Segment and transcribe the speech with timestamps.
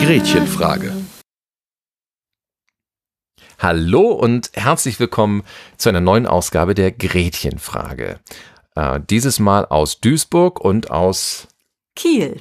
[0.00, 0.92] Gretchenfrage.
[3.58, 5.42] Hallo und herzlich willkommen
[5.76, 8.20] zu einer neuen Ausgabe der Gretchenfrage.
[8.76, 11.48] Äh, dieses Mal aus Duisburg und aus
[11.98, 12.36] Kiel.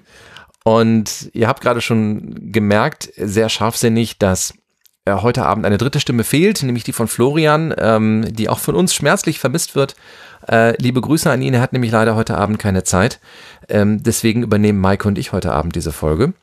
[0.64, 4.54] Und ihr habt gerade schon gemerkt, sehr scharfsinnig, dass
[5.06, 8.76] äh, heute Abend eine dritte Stimme fehlt, nämlich die von Florian, ähm, die auch von
[8.76, 9.96] uns schmerzlich vermisst wird.
[10.48, 13.20] Äh, liebe Grüße an ihn, er hat nämlich leider heute Abend keine Zeit.
[13.70, 16.34] Ähm, deswegen übernehmen Maike und ich heute Abend diese Folge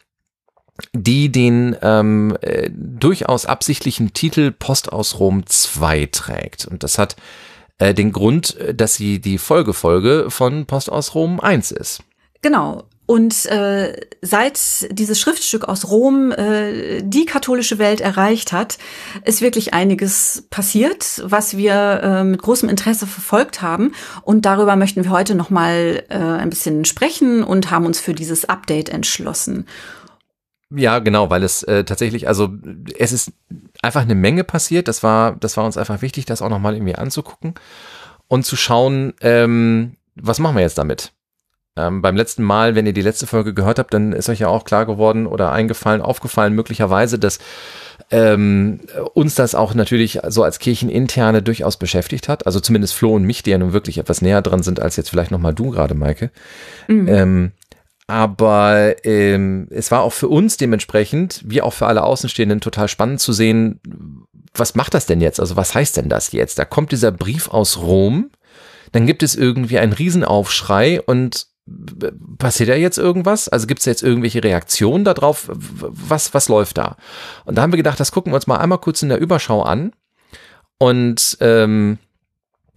[0.92, 6.66] die den ähm, äh, durchaus absichtlichen Titel Post aus Rom 2 trägt.
[6.66, 7.14] Und das hat
[7.78, 12.02] äh, den Grund, dass sie die Folgefolge von Post aus Rom 1 ist.
[12.42, 12.84] Genau.
[13.06, 14.58] Und äh, seit
[14.90, 18.78] dieses Schriftstück aus Rom äh, die katholische Welt erreicht hat,
[19.24, 23.92] ist wirklich einiges passiert, was wir äh, mit großem Interesse verfolgt haben.
[24.22, 28.46] Und darüber möchten wir heute nochmal äh, ein bisschen sprechen und haben uns für dieses
[28.46, 29.66] Update entschlossen.
[30.74, 32.48] Ja, genau, weil es äh, tatsächlich, also
[32.98, 33.32] es ist
[33.82, 34.88] einfach eine Menge passiert.
[34.88, 37.54] Das war, das war uns einfach wichtig, das auch nochmal irgendwie anzugucken
[38.28, 41.12] und zu schauen, ähm, was machen wir jetzt damit?
[41.76, 44.48] Ähm, beim letzten Mal, wenn ihr die letzte Folge gehört habt, dann ist euch ja
[44.48, 47.40] auch klar geworden oder eingefallen, aufgefallen möglicherweise, dass
[48.10, 48.80] ähm,
[49.14, 52.46] uns das auch natürlich so als Kircheninterne durchaus beschäftigt hat.
[52.46, 55.10] Also zumindest Flo und mich, die ja nun wirklich etwas näher dran sind als jetzt
[55.10, 56.30] vielleicht nochmal du gerade, Maike.
[56.86, 57.08] Mhm.
[57.08, 57.52] Ähm,
[58.06, 63.20] aber ähm, es war auch für uns dementsprechend, wie auch für alle Außenstehenden, total spannend
[63.20, 63.80] zu sehen,
[64.54, 65.40] was macht das denn jetzt?
[65.40, 66.58] Also was heißt denn das jetzt?
[66.58, 68.30] Da kommt dieser Brief aus Rom,
[68.92, 71.48] dann gibt es irgendwie einen Riesenaufschrei und
[72.38, 73.48] passiert da jetzt irgendwas?
[73.48, 75.48] Also gibt es jetzt irgendwelche Reaktionen darauf?
[75.50, 76.96] Was, was läuft da?
[77.44, 79.62] Und da haben wir gedacht, das gucken wir uns mal einmal kurz in der Überschau
[79.62, 79.92] an.
[80.78, 81.98] Und ähm,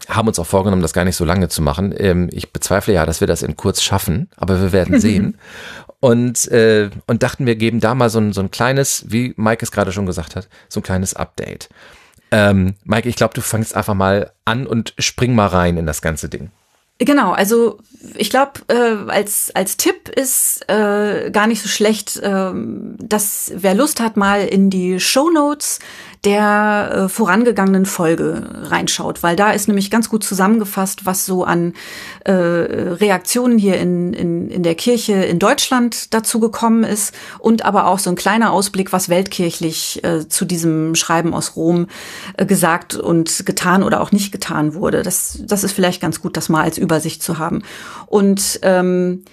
[0.07, 1.93] haben uns auch vorgenommen, das gar nicht so lange zu machen.
[1.97, 5.37] Ähm, ich bezweifle ja, dass wir das in kurz schaffen, aber wir werden sehen.
[5.99, 9.63] und, äh, und dachten, wir geben da mal so ein, so ein kleines, wie Mike
[9.63, 11.69] es gerade schon gesagt hat, so ein kleines Update.
[12.31, 16.01] Ähm, Mike, ich glaube, du fängst einfach mal an und spring mal rein in das
[16.01, 16.51] ganze Ding.
[16.99, 17.77] Genau, also
[18.15, 23.75] ich glaube, äh, als, als Tipp ist äh, gar nicht so schlecht, äh, dass wer
[23.75, 25.79] Lust hat, mal in die Show Notes
[26.23, 31.73] der äh, vorangegangenen Folge reinschaut, weil da ist nämlich ganz gut zusammengefasst, was so an
[32.25, 37.87] äh, Reaktionen hier in, in, in der Kirche in Deutschland dazu gekommen ist und aber
[37.87, 41.87] auch so ein kleiner Ausblick, was weltkirchlich äh, zu diesem Schreiben aus Rom
[42.35, 45.03] äh, gesagt und getan oder auch nicht getan wurde.
[45.03, 47.63] Das, das ist vielleicht ganz gut, das mal als Übersicht zu haben.
[48.07, 49.23] Und ähm,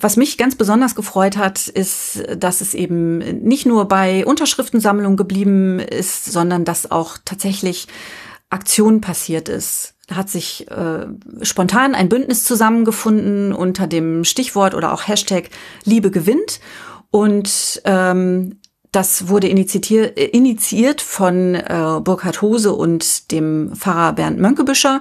[0.00, 5.80] was mich ganz besonders gefreut hat, ist, dass es eben nicht nur bei Unterschriftensammlungen geblieben
[5.80, 7.88] ist, sondern dass auch tatsächlich
[8.50, 9.94] Aktion passiert ist.
[10.06, 11.06] Da hat sich äh,
[11.42, 15.50] spontan ein Bündnis zusammengefunden unter dem Stichwort oder auch Hashtag
[15.84, 16.60] Liebe gewinnt.
[17.10, 18.58] Und ähm,
[18.92, 25.00] das wurde initiiert, initiiert von äh, Burkhard Hose und dem Pfarrer Bernd Mönkebüscher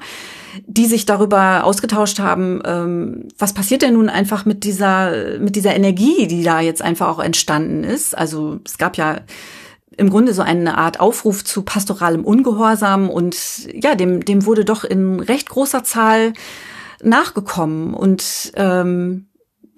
[0.66, 5.76] die sich darüber ausgetauscht haben, ähm, was passiert denn nun einfach mit dieser, mit dieser
[5.76, 8.18] Energie, die da jetzt einfach auch entstanden ist.
[8.18, 9.18] Also es gab ja
[9.98, 14.84] im Grunde so eine Art Aufruf zu pastoralem Ungehorsam und ja, dem, dem wurde doch
[14.84, 16.34] in recht großer Zahl
[17.02, 17.94] nachgekommen.
[17.94, 19.28] Und ähm,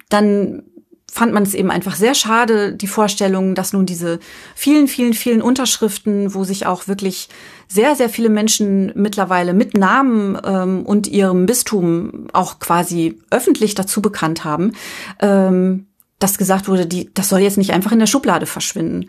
[0.10, 0.64] dann
[1.12, 4.20] fand man es eben einfach sehr schade, die Vorstellung, dass nun diese
[4.56, 7.30] vielen, vielen, vielen Unterschriften, wo sich auch wirklich
[7.68, 14.02] sehr, sehr viele Menschen mittlerweile mit Namen ähm, und ihrem Bistum auch quasi öffentlich dazu
[14.02, 14.74] bekannt haben,
[15.19, 15.88] ähm,
[16.19, 19.08] dass gesagt wurde, die, das soll jetzt nicht einfach in der Schublade verschwinden.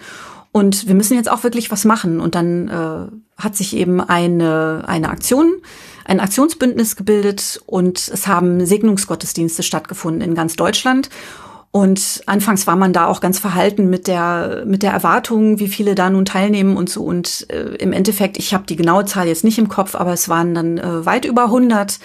[0.53, 2.21] Und wir müssen jetzt auch wirklich was machen.
[2.21, 5.55] Und dann äh, hat sich eben eine, eine Aktion,
[6.05, 11.09] ein Aktionsbündnis gebildet und es haben Segnungsgottesdienste stattgefunden in ganz Deutschland.
[11.73, 15.95] Und anfangs war man da auch ganz verhalten mit der mit der Erwartung, wie viele
[15.95, 17.05] da nun teilnehmen und so.
[17.05, 20.29] Und äh, im Endeffekt, ich habe die genaue Zahl jetzt nicht im Kopf, aber es
[20.29, 22.01] waren dann äh, weit über 100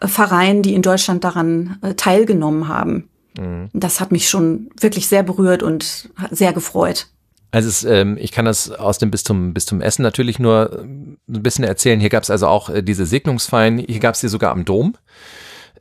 [0.00, 3.08] äh, Vereine, die in Deutschland daran äh, teilgenommen haben.
[3.38, 3.68] Mhm.
[3.72, 7.06] Das hat mich schon wirklich sehr berührt und sehr gefreut.
[7.52, 11.62] Also es, ähm, ich kann das aus dem Bistum, Bistum Essen natürlich nur ein bisschen
[11.62, 12.00] erzählen.
[12.00, 14.96] Hier gab es also auch äh, diese Segnungsfeiern, hier gab es die sogar am Dom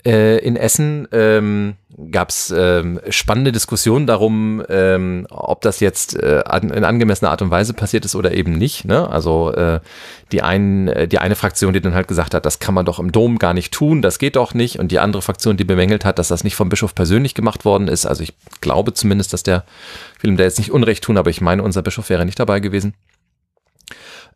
[0.06, 1.76] äh, in Essen ähm,
[2.12, 7.52] gab es ähm, spannende Diskussionen darum, ähm, ob das jetzt äh, in angemessener Art und
[7.52, 8.86] Weise passiert ist oder eben nicht.
[8.86, 9.08] Ne?
[9.10, 9.80] Also äh,
[10.32, 13.00] die, einen, äh, die eine Fraktion, die dann halt gesagt hat, das kann man doch
[13.00, 14.80] im Dom gar nicht tun, das geht doch nicht.
[14.80, 17.88] Und die andere Fraktion, die bemängelt hat, dass das nicht vom Bischof persönlich gemacht worden
[17.88, 18.06] ist.
[18.06, 19.64] Also ich glaube zumindest, dass der,
[20.18, 22.40] ich will ihm da jetzt nicht Unrecht tun, aber ich meine, unser Bischof wäre nicht
[22.40, 22.94] dabei gewesen.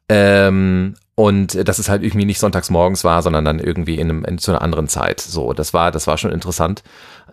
[0.09, 4.23] Ähm, und dass es halt irgendwie nicht sonntags morgens war, sondern dann irgendwie in, einem,
[4.23, 5.19] in zu einer anderen Zeit.
[5.19, 6.83] So, das war, das war schon interessant,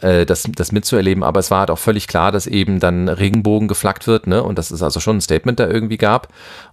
[0.00, 1.22] äh, das, das mitzuerleben.
[1.22, 4.42] Aber es war halt auch völlig klar, dass eben dann Regenbogen geflaggt wird, ne?
[4.42, 6.28] Und dass es also schon ein Statement da irgendwie gab.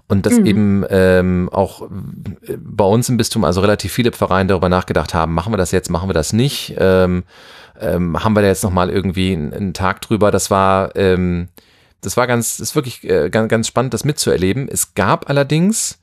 [0.08, 0.46] Und dass mhm.
[0.46, 1.86] eben ähm, auch
[2.58, 5.90] bei uns im Bistum also relativ viele Pfarreien darüber nachgedacht haben, machen wir das jetzt,
[5.90, 6.76] machen wir das nicht?
[6.78, 7.24] Ähm,
[7.82, 10.32] ähm, haben wir da jetzt nochmal irgendwie einen, einen, Tag drüber?
[10.32, 11.50] Das war, ähm,
[12.00, 14.70] das war ganz, das ist wirklich äh, ganz, ganz spannend, das mitzuerleben.
[14.70, 15.98] Es gab allerdings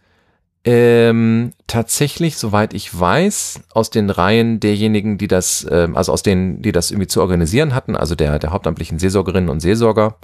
[0.64, 6.62] ähm, tatsächlich, soweit ich weiß, aus den Reihen derjenigen, die das, ähm, also aus denen,
[6.62, 10.16] die das irgendwie zu organisieren hatten, also der, der hauptamtlichen Seelsorgerinnen und Seelsorger,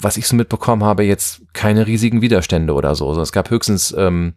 [0.00, 3.08] was ich so mitbekommen habe, jetzt keine riesigen Widerstände oder so.
[3.08, 4.34] Also es gab höchstens, ähm,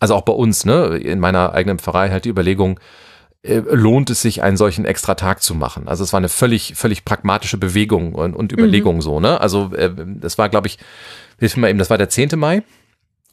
[0.00, 2.80] also auch bei uns, ne, in meiner eigenen Pfarrei halt die Überlegung,
[3.42, 5.88] äh, lohnt es sich, einen solchen extra Tag zu machen.
[5.88, 9.02] Also es war eine völlig, völlig pragmatische Bewegung und, und Überlegung mhm.
[9.02, 9.40] so, ne?
[9.40, 10.78] Also äh, das war, glaube ich,
[11.38, 12.30] hilf mir mal eben, das war der 10.
[12.36, 12.62] Mai.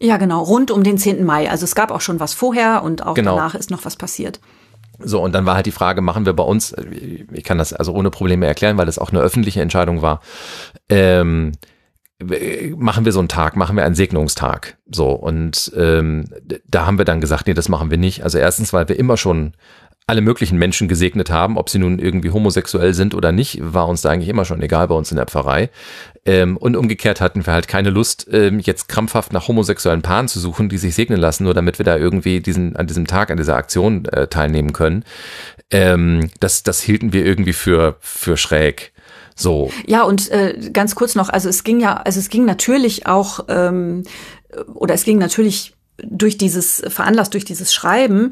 [0.03, 1.23] Ja, genau, rund um den 10.
[1.23, 1.49] Mai.
[1.49, 3.37] Also es gab auch schon was vorher und auch genau.
[3.37, 4.41] danach ist noch was passiert.
[4.99, 6.75] So, und dann war halt die Frage, machen wir bei uns,
[7.31, 10.19] ich kann das also ohne Probleme erklären, weil das auch eine öffentliche Entscheidung war,
[10.89, 11.53] ähm,
[12.75, 14.77] machen wir so einen Tag, machen wir einen Segnungstag.
[14.91, 16.25] So, und ähm,
[16.67, 18.23] da haben wir dann gesagt, nee, das machen wir nicht.
[18.23, 19.53] Also erstens, weil wir immer schon
[20.05, 24.01] alle möglichen Menschen gesegnet haben, ob sie nun irgendwie homosexuell sind oder nicht, war uns
[24.01, 25.69] da eigentlich immer schon egal bei uns in der Pfarrei.
[26.25, 30.39] Ähm, und umgekehrt hatten wir halt keine Lust, ähm, jetzt krampfhaft nach homosexuellen Paaren zu
[30.39, 33.37] suchen, die sich segnen lassen, nur damit wir da irgendwie diesen, an diesem Tag, an
[33.37, 35.03] dieser Aktion äh, teilnehmen können.
[35.71, 38.91] Ähm, das, das hielten wir irgendwie für, für schräg.
[39.35, 39.71] So.
[39.87, 43.45] Ja, und äh, ganz kurz noch, also es ging ja, also es ging natürlich auch,
[43.47, 44.03] ähm,
[44.73, 48.31] oder es ging natürlich durch dieses veranlasst durch dieses Schreiben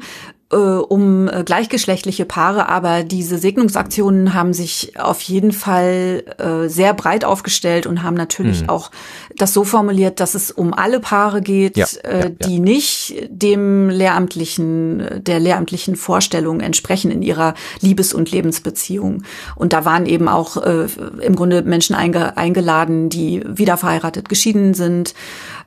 [0.52, 6.94] äh, um äh, gleichgeschlechtliche Paare, aber diese Segnungsaktionen haben sich auf jeden Fall äh, sehr
[6.94, 8.68] breit aufgestellt und haben natürlich mhm.
[8.68, 8.90] auch
[9.36, 12.62] das so formuliert, dass es um alle Paare geht, ja, äh, ja, die ja.
[12.62, 19.22] nicht dem lehramtlichen, der lehramtlichen Vorstellung entsprechen in ihrer Liebes- und Lebensbeziehung.
[19.56, 20.86] Und da waren eben auch äh,
[21.22, 25.14] im Grunde Menschen einge eingeladen, die wieder verheiratet, geschieden sind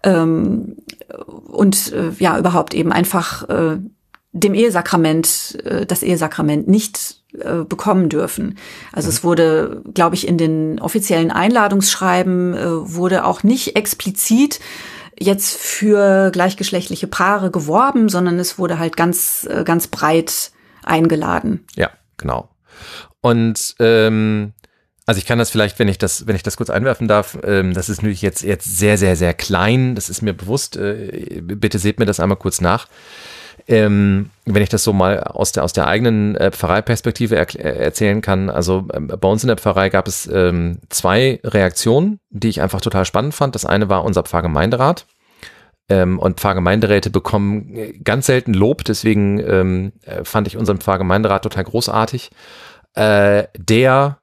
[0.04, 0.76] ähm,
[1.48, 3.78] und äh, ja überhaupt eben einfach äh,
[4.36, 8.58] dem Ehesakrament, äh, das Ehesakrament nicht äh, bekommen dürfen.
[8.92, 9.14] Also mhm.
[9.14, 14.60] es wurde, glaube ich, in den offiziellen Einladungsschreiben äh, wurde auch nicht explizit
[15.18, 20.52] jetzt für gleichgeschlechtliche Paare geworben, sondern es wurde halt ganz, ganz breit
[20.84, 21.66] eingeladen.
[21.78, 22.50] Ja, genau.
[23.22, 24.52] Und ähm,
[25.06, 27.74] also ich kann das vielleicht, wenn ich das, wenn ich das kurz einwerfen darf, ähm,
[27.74, 29.96] das ist natürlich jetzt jetzt sehr, sehr, sehr klein.
[29.96, 30.76] Das ist mir bewusst.
[30.76, 32.88] Äh, bitte seht mir das einmal kurz nach.
[33.68, 37.84] Ähm, wenn ich das so mal aus der, aus der eigenen äh, Pfarreiperspektive er, äh,
[37.84, 42.50] erzählen kann, also ähm, bei uns in der Pfarrei gab es ähm, zwei Reaktionen, die
[42.50, 43.56] ich einfach total spannend fand.
[43.56, 45.08] Das eine war unser Pfarrgemeinderat.
[45.88, 51.44] Ähm, und Pfarrgemeinderäte bekommen äh, ganz selten Lob, deswegen ähm, äh, fand ich unseren Pfarrgemeinderat
[51.44, 52.32] total großartig,
[52.96, 54.18] äh, der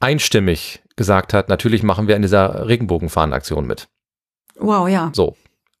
[0.00, 3.88] einstimmig gesagt hat, natürlich machen wir in dieser Regenbogenfahnenaktion mit.
[4.58, 5.10] Wow, ja.
[5.14, 5.36] So,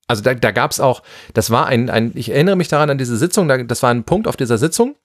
[0.06, 1.02] also da, da gab es auch,
[1.32, 4.04] das war ein, ein, ich erinnere mich daran an diese Sitzung, da, das war ein
[4.04, 4.96] Punkt auf dieser Sitzung.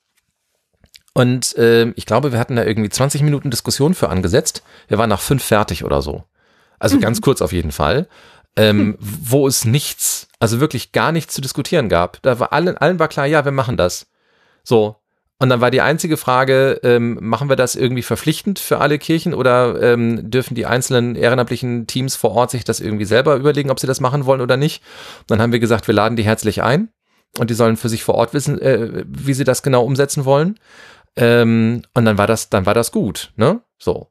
[1.13, 4.63] Und äh, ich glaube, wir hatten da irgendwie 20 Minuten Diskussion für angesetzt.
[4.88, 6.24] Wir waren nach fünf fertig oder so.
[6.77, 7.01] Also mhm.
[7.01, 8.08] ganz kurz auf jeden Fall.
[8.56, 12.22] Ähm, wo es nichts, also wirklich gar nichts zu diskutieren gab.
[12.22, 14.08] Da war allen, allen war klar, ja, wir machen das.
[14.63, 14.98] So,
[15.41, 19.34] und dann war die einzige Frage, ähm, machen wir das irgendwie verpflichtend für alle Kirchen
[19.34, 23.79] oder ähm, dürfen die einzelnen ehrenamtlichen Teams vor Ort sich das irgendwie selber überlegen, ob
[23.79, 24.84] sie das machen wollen oder nicht?
[25.22, 26.89] Und dann haben wir gesagt, wir laden die herzlich ein
[27.38, 30.60] und die sollen für sich vor Ort wissen, äh, wie sie das genau umsetzen wollen.
[31.15, 33.62] Ähm, und dann war das, dann war das gut, ne?
[33.77, 34.10] So.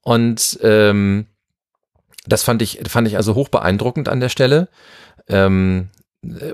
[0.00, 1.26] Und ähm,
[2.26, 4.68] das fand ich, fand ich also hoch beeindruckend an der Stelle.
[5.28, 5.90] Ähm,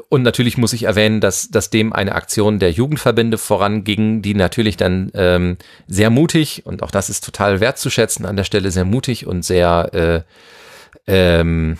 [0.09, 4.77] und natürlich muss ich erwähnen, dass, dass dem eine Aktion der Jugendverbände voranging, die natürlich
[4.77, 5.57] dann ähm,
[5.89, 9.91] sehr mutig, und auch das ist total wertzuschätzen an der Stelle, sehr mutig und sehr,
[9.93, 10.23] äh,
[11.09, 11.79] ähm,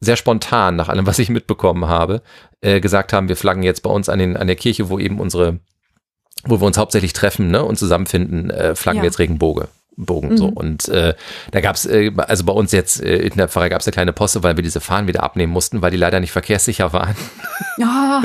[0.00, 2.22] sehr spontan, nach allem, was ich mitbekommen habe,
[2.62, 5.20] äh, gesagt haben, wir flaggen jetzt bei uns an, den, an der Kirche, wo eben
[5.20, 5.60] unsere,
[6.42, 9.02] wo wir uns hauptsächlich treffen ne, und zusammenfinden, äh, flaggen ja.
[9.02, 9.68] wir jetzt Regenbogen.
[9.96, 10.30] Bogen.
[10.30, 10.36] Mhm.
[10.36, 10.46] So.
[10.46, 11.14] Und äh,
[11.50, 14.42] da gab's äh, also bei uns jetzt äh, in der Pfarrei gab's eine kleine Posse,
[14.42, 17.16] weil wir diese Fahnen wieder abnehmen mussten, weil die leider nicht verkehrssicher waren.
[17.78, 18.22] Ja.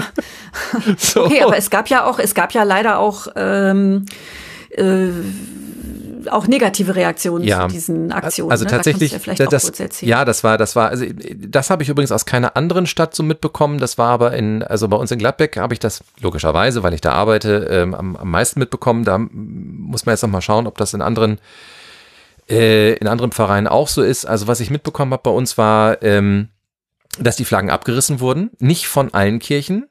[0.98, 1.26] so.
[1.26, 4.06] Okay, aber es gab ja auch, es gab ja leider auch ähm,
[4.70, 5.10] äh,
[6.32, 8.52] auch negative Reaktionen ja, zu diesen Aktionen.
[8.52, 8.72] Also ne?
[8.72, 11.06] tatsächlich, da ja, das, ja, das war, das war, also
[11.48, 13.80] das habe ich übrigens aus keiner anderen Stadt so mitbekommen.
[13.80, 17.02] Das war aber in, also bei uns in Gladbeck habe ich das logischerweise, weil ich
[17.02, 19.04] da arbeite, ähm, am, am meisten mitbekommen.
[19.04, 21.40] Da muss man jetzt noch mal schauen, ob das in anderen
[22.50, 24.26] äh, in anderen Vereinen auch so ist.
[24.26, 26.50] Also was ich mitbekommen habe bei uns war, ähm,
[27.20, 29.88] dass die Flaggen abgerissen wurden, nicht von allen Kirchen,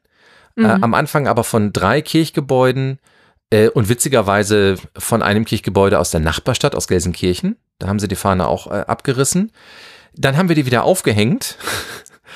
[0.56, 0.66] äh, mhm.
[0.66, 2.98] äh, am Anfang aber von drei Kirchgebäuden
[3.50, 7.56] äh, und witzigerweise von einem Kirchgebäude aus der Nachbarstadt, aus Gelsenkirchen.
[7.78, 9.52] Da haben sie die Fahne auch äh, abgerissen.
[10.14, 11.56] Dann haben wir die wieder aufgehängt.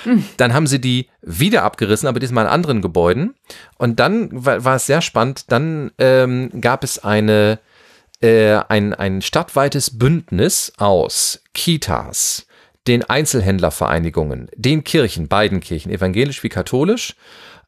[0.05, 0.25] Hm.
[0.37, 3.35] Dann haben sie die wieder abgerissen, aber diesmal in anderen Gebäuden.
[3.79, 5.51] Und dann war, war es sehr spannend.
[5.51, 7.59] Dann ähm, gab es eine,
[8.21, 12.47] äh, ein, ein stadtweites Bündnis aus Kitas,
[12.87, 17.17] den Einzelhändlervereinigungen, den Kirchen, beiden Kirchen, evangelisch wie katholisch,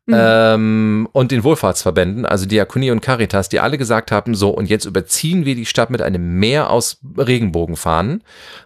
[0.06, 0.14] Mhm.
[0.16, 4.84] Ähm, und den Wohlfahrtsverbänden, also Diakonie und Caritas, die alle gesagt haben, so und jetzt
[4.84, 8.22] überziehen wir die Stadt mit einem Meer aus Regenbogenfahnen.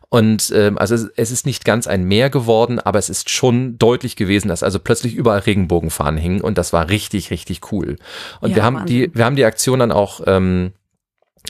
[0.09, 4.15] Und ähm, also es ist nicht ganz ein Meer geworden, aber es ist schon deutlich
[4.15, 7.97] gewesen, dass also plötzlich überall Regenbogenfahnen hingen und das war richtig, richtig cool.
[8.41, 9.11] Und ja, wir haben Wahnsinn.
[9.11, 10.84] die, wir haben die Aktion dann auch ähm, äh,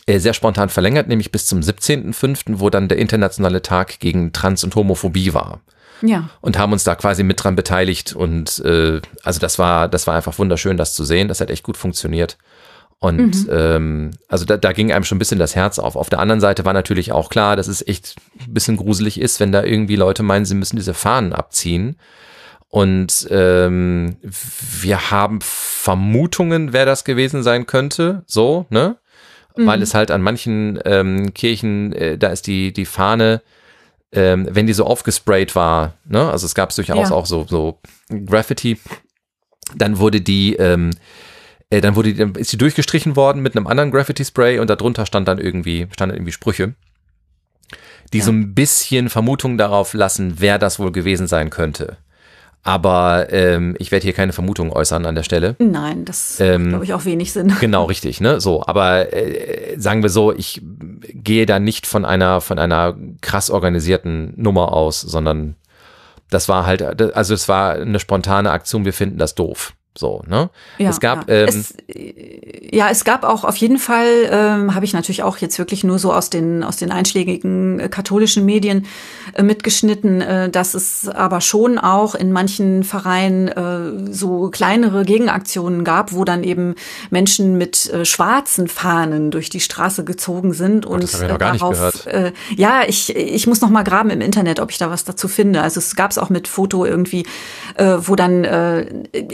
[0.07, 4.75] sehr spontan verlängert, nämlich bis zum 17.05., wo dann der internationale Tag gegen Trans- und
[4.75, 5.61] Homophobie war.
[6.03, 6.29] Ja.
[6.41, 8.15] Und haben uns da quasi mit dran beteiligt.
[8.15, 11.29] Und äh, also das war, das war einfach wunderschön, das zu sehen.
[11.29, 12.37] Das hat echt gut funktioniert.
[12.99, 13.51] Und mhm.
[13.51, 15.97] ähm, also da, da ging einem schon ein bisschen das Herz auf.
[15.97, 19.41] Auf der anderen Seite war natürlich auch klar, dass es echt ein bisschen gruselig ist,
[19.41, 21.97] wenn da irgendwie Leute meinen, sie müssen diese Fahnen abziehen.
[22.69, 28.97] Und ähm, wir haben Vermutungen, wer das gewesen sein könnte, so, ne?
[29.57, 29.67] Mhm.
[29.67, 33.43] Weil es halt an manchen ähm, Kirchen, äh, da ist die, die Fahne
[34.15, 37.15] ähm, wenn die so aufgesprayt war, ne, also es gab durchaus ja.
[37.15, 38.79] auch so, so Graffiti,
[39.75, 40.91] dann wurde die, ähm,
[41.71, 45.27] äh, dann wurde die, ist die durchgestrichen worden mit einem anderen Graffiti-Spray und darunter stand
[45.27, 46.75] dann irgendwie, standen irgendwie Sprüche,
[48.13, 48.25] die ja.
[48.25, 51.97] so ein bisschen Vermutung darauf lassen, wer das wohl gewesen sein könnte.
[52.67, 55.55] Aber ähm, ich werde hier keine Vermutung äußern an der Stelle.
[55.59, 57.55] Nein, das ähm, glaube ich auch wenig Sinn.
[57.61, 58.41] Genau, richtig, ne?
[58.41, 60.63] So, aber äh, sagen wir so, ich
[61.13, 65.57] gehe da nicht von einer von einer krass organisierten Nummer aus, sondern
[66.31, 68.87] das war halt, also es war eine spontane Aktion.
[68.87, 69.75] Wir finden das doof.
[69.97, 70.51] So, ne?
[70.79, 71.37] Ja, es gab ja.
[71.37, 71.75] Ähm, es,
[72.73, 76.01] ja, es gab auch auf jeden Fall, ähm, habe ich natürlich auch jetzt wirklich nur
[76.01, 78.87] so aus den aus den einschlägigen äh, katholischen Medien
[79.35, 85.85] äh, mitgeschnitten, äh, dass es aber schon auch in manchen Vereinen äh, so kleinere Gegenaktionen
[85.85, 86.75] gab, wo dann eben
[87.11, 91.53] Menschen mit äh, schwarzen Fahnen durch die Straße gezogen sind und das ich noch gar
[91.53, 92.07] darauf, nicht gehört.
[92.09, 95.29] Äh, ja, ich ich muss noch mal graben im Internet, ob ich da was dazu
[95.29, 95.63] finde.
[95.63, 97.27] Also es gab es auch mit Foto irgendwie,
[97.77, 98.87] äh, wo dann äh,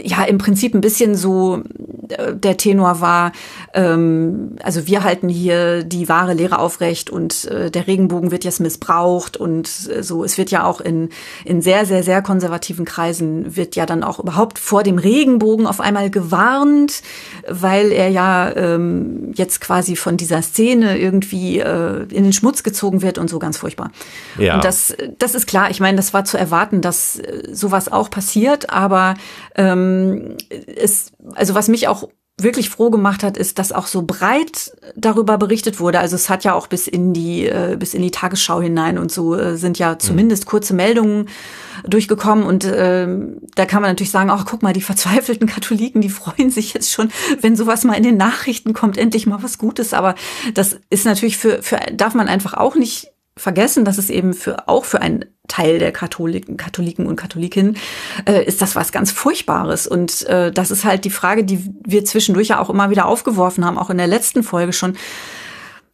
[0.03, 1.63] ja im Prinzip Prinzip ein bisschen so
[2.09, 3.31] äh, der Tenor war,
[3.73, 8.59] ähm, also wir halten hier die wahre Lehre aufrecht und äh, der Regenbogen wird jetzt
[8.59, 10.25] missbraucht und äh, so.
[10.25, 11.07] Es wird ja auch in,
[11.45, 15.79] in sehr, sehr, sehr konservativen Kreisen wird ja dann auch überhaupt vor dem Regenbogen auf
[15.79, 17.01] einmal gewarnt,
[17.47, 23.01] weil er ja ähm, jetzt quasi von dieser Szene irgendwie äh, in den Schmutz gezogen
[23.01, 23.91] wird und so ganz furchtbar.
[24.37, 24.55] Ja.
[24.55, 25.71] Und das, das ist klar.
[25.71, 29.15] Ich meine, das war zu erwarten, dass äh, sowas auch passiert, aber
[29.55, 32.07] ähm, es, also was mich auch
[32.43, 35.99] wirklich froh gemacht hat, ist, dass auch so breit darüber berichtet wurde.
[35.99, 39.11] Also es hat ja auch bis in die äh, bis in die Tagesschau hinein und
[39.11, 41.27] so äh, sind ja zumindest kurze Meldungen
[41.85, 43.07] durchgekommen und äh,
[43.55, 46.91] da kann man natürlich sagen, ach guck mal, die verzweifelten Katholiken, die freuen sich jetzt
[46.91, 49.93] schon, wenn sowas mal in den Nachrichten kommt, endlich mal was Gutes.
[49.93, 50.15] Aber
[50.53, 54.67] das ist natürlich für für darf man einfach auch nicht vergessen, dass es eben für
[54.67, 57.77] auch für einen Teil der Katholiken, Katholiken und Katholikinnen
[58.25, 59.87] äh, ist das was ganz Furchtbares.
[59.87, 63.65] Und äh, das ist halt die Frage, die wir zwischendurch ja auch immer wieder aufgeworfen
[63.65, 64.95] haben, auch in der letzten Folge schon.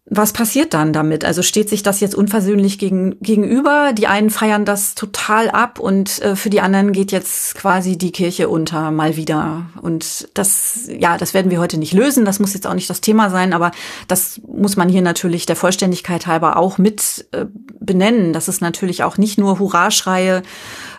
[0.09, 1.25] Was passiert dann damit?
[1.25, 3.91] Also steht sich das jetzt unversöhnlich gegen, gegenüber?
[3.91, 8.13] Die einen feiern das total ab und äh, für die anderen geht jetzt quasi die
[8.13, 9.65] Kirche unter mal wieder.
[9.81, 12.23] Und das, ja, das werden wir heute nicht lösen.
[12.23, 13.71] Das muss jetzt auch nicht das Thema sein, aber
[14.07, 17.45] das muss man hier natürlich der Vollständigkeit halber auch mit äh,
[17.81, 20.41] benennen, dass es natürlich auch nicht nur Hurraschreie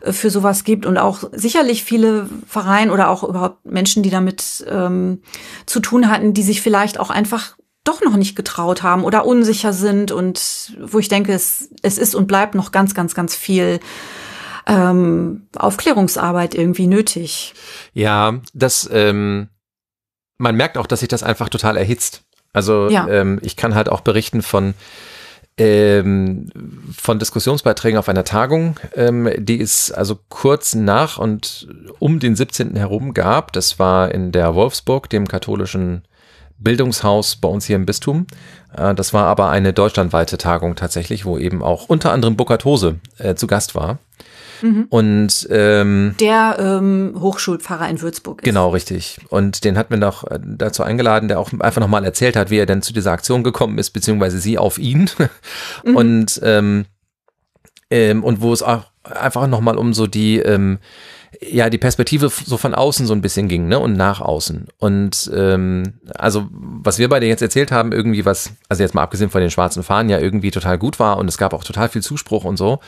[0.03, 4.67] äh, für sowas gibt und auch sicherlich viele Vereine oder auch überhaupt Menschen, die damit
[4.69, 5.23] ähm,
[5.65, 9.73] zu tun hatten, die sich vielleicht auch einfach doch noch nicht getraut haben oder unsicher
[9.73, 13.81] sind und wo ich denke, es, es ist und bleibt noch ganz, ganz, ganz viel
[14.67, 17.55] ähm, Aufklärungsarbeit irgendwie nötig.
[17.95, 19.49] Ja, das, ähm,
[20.37, 22.23] man merkt auch, dass sich das einfach total erhitzt.
[22.53, 23.09] Also ja.
[23.09, 24.75] ähm, ich kann halt auch berichten von
[25.59, 26.51] ähm,
[26.97, 31.67] von Diskussionsbeiträgen auf einer Tagung, ähm, die es also kurz nach und
[31.99, 32.77] um den 17.
[32.77, 33.53] herum gab.
[33.53, 36.03] Das war in der Wolfsburg, dem katholischen
[36.59, 38.27] Bildungshaus bei uns hier im Bistum.
[38.77, 43.01] Äh, das war aber eine deutschlandweite Tagung tatsächlich, wo eben auch unter anderem Burkhard Hose
[43.19, 43.99] äh, zu Gast war.
[44.61, 44.87] Mhm.
[44.91, 48.45] Und ähm, der ähm, Hochschulpfarrer in Würzburg ist.
[48.45, 49.19] Genau, richtig.
[49.29, 52.59] Und den hat mir noch äh, dazu eingeladen, der auch einfach nochmal erzählt hat, wie
[52.59, 55.11] er denn zu dieser Aktion gekommen ist, beziehungsweise sie auf ihn.
[55.85, 55.97] Mhm.
[55.97, 56.87] Und ähm,
[57.91, 60.79] ähm, und wo es auch einfach nochmal um so die ähm,
[61.41, 63.79] ja die Perspektive so von außen so ein bisschen ging, ne?
[63.79, 64.69] Und nach außen.
[64.79, 69.31] Und ähm, also, was wir beide jetzt erzählt haben, irgendwie was, also jetzt mal abgesehen
[69.31, 72.03] von den schwarzen Fahnen, ja irgendwie total gut war und es gab auch total viel
[72.03, 72.81] Zuspruch und so.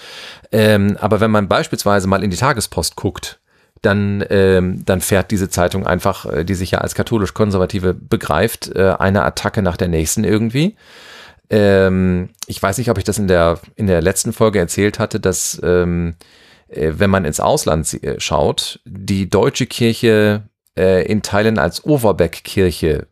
[0.53, 3.39] Ähm, aber wenn man beispielsweise mal in die Tagespost guckt,
[3.83, 8.95] dann, ähm, dann fährt diese Zeitung einfach, äh, die sich ja als katholisch-konservative begreift, äh,
[8.99, 10.77] eine Attacke nach der nächsten irgendwie.
[11.49, 15.19] Ähm, ich weiß nicht, ob ich das in der, in der letzten Folge erzählt hatte,
[15.19, 16.40] dass ähm, äh,
[16.73, 20.45] wenn man ins Ausland äh, schaut, die deutsche Kirche
[20.77, 23.09] äh, in Teilen als Overbeck-Kirche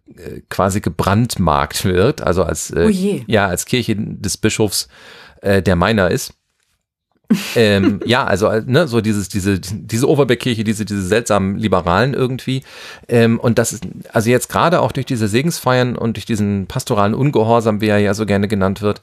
[0.49, 4.89] quasi gebrandmarkt wird, also als, oh ja, als Kirche des Bischofs,
[5.41, 6.35] der meiner ist.
[7.57, 12.63] Ähm, ja, also ne, so dieses, diese, diese Overbeck-Kirche, diese, diese seltsamen Liberalen irgendwie.
[13.09, 17.15] Ähm, und das ist, also jetzt gerade auch durch diese Segensfeiern und durch diesen pastoralen
[17.15, 19.01] Ungehorsam, wie er ja so gerne genannt wird,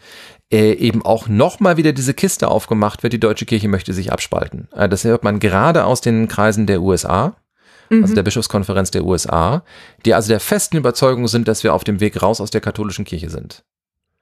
[0.51, 4.67] äh, eben auch nochmal wieder diese Kiste aufgemacht wird, die deutsche Kirche möchte sich abspalten.
[4.75, 7.35] Äh, das hört man gerade aus den Kreisen der USA,
[7.89, 8.03] also mhm.
[8.03, 9.63] also der Bischofskonferenz der USA,
[10.05, 13.05] die also der festen Überzeugung sind, dass wir auf dem Weg raus aus der katholischen
[13.05, 13.63] Kirche sind.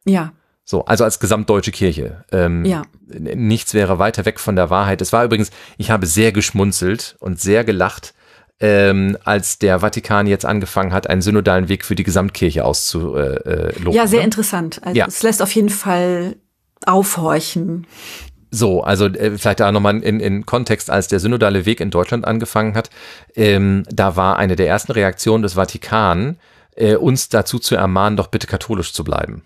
[0.05, 0.33] Ja.
[0.65, 2.23] So, also als gesamtdeutsche Kirche.
[2.31, 2.83] Ähm, ja.
[3.07, 5.01] Nichts wäre weiter weg von der Wahrheit.
[5.01, 8.13] Es war übrigens, ich habe sehr geschmunzelt und sehr gelacht,
[8.61, 13.45] ähm, als der Vatikan jetzt angefangen hat, einen synodalen Weg für die Gesamtkirche auszuloben.
[13.45, 14.25] Äh, ja, sehr ne?
[14.25, 14.79] interessant.
[14.83, 15.05] Also ja.
[15.05, 16.37] es lässt auf jeden Fall
[16.85, 17.85] aufhorchen.
[18.49, 22.23] So, also äh, vielleicht da nochmal in, in Kontext, als der synodale Weg in Deutschland
[22.23, 22.89] angefangen hat,
[23.35, 26.37] ähm, da war eine der ersten Reaktionen des Vatikan,
[26.75, 29.43] äh, uns dazu zu ermahnen, doch bitte katholisch zu bleiben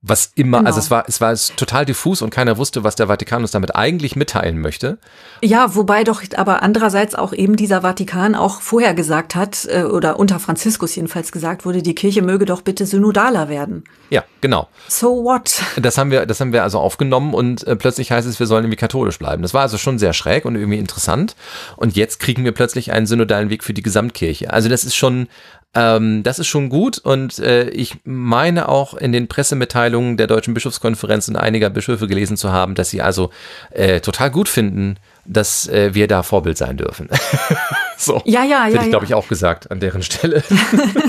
[0.00, 0.68] was immer, also genau.
[0.68, 3.74] also es war, es war total diffus und keiner wusste, was der Vatikan uns damit
[3.74, 4.98] eigentlich mitteilen möchte.
[5.42, 10.20] Ja, wobei doch aber andererseits auch eben dieser Vatikan auch vorher gesagt hat, äh, oder
[10.20, 13.82] unter Franziskus jedenfalls gesagt wurde, die Kirche möge doch bitte synodaler werden.
[14.10, 14.68] Ja, genau.
[14.86, 15.62] So what?
[15.76, 18.64] Das haben wir, das haben wir also aufgenommen und äh, plötzlich heißt es, wir sollen
[18.64, 19.42] irgendwie katholisch bleiben.
[19.42, 21.34] Das war also schon sehr schräg und irgendwie interessant.
[21.76, 24.52] Und jetzt kriegen wir plötzlich einen synodalen Weg für die Gesamtkirche.
[24.52, 25.26] Also das ist schon
[25.74, 30.54] ähm, das ist schon gut und äh, ich meine auch in den Pressemitteilungen der Deutschen
[30.54, 33.30] Bischofskonferenz und einiger Bischöfe gelesen zu haben, dass sie also
[33.70, 37.10] äh, total gut finden, dass äh, wir da Vorbild sein dürfen.
[37.98, 38.22] so.
[38.24, 38.74] Ja, ja, ja.
[38.74, 40.42] Hätte ich, glaube ich, auch gesagt an deren Stelle.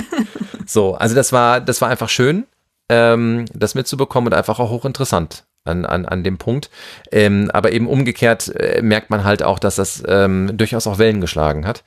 [0.66, 2.46] so, also das war, das war einfach schön,
[2.90, 6.70] ähm, das mitzubekommen und einfach auch hochinteressant an, an, an dem Punkt.
[7.14, 11.22] Ähm, aber eben umgekehrt äh, merkt man halt auch, dass das ähm, durchaus auch Wellen
[11.22, 11.86] geschlagen hat.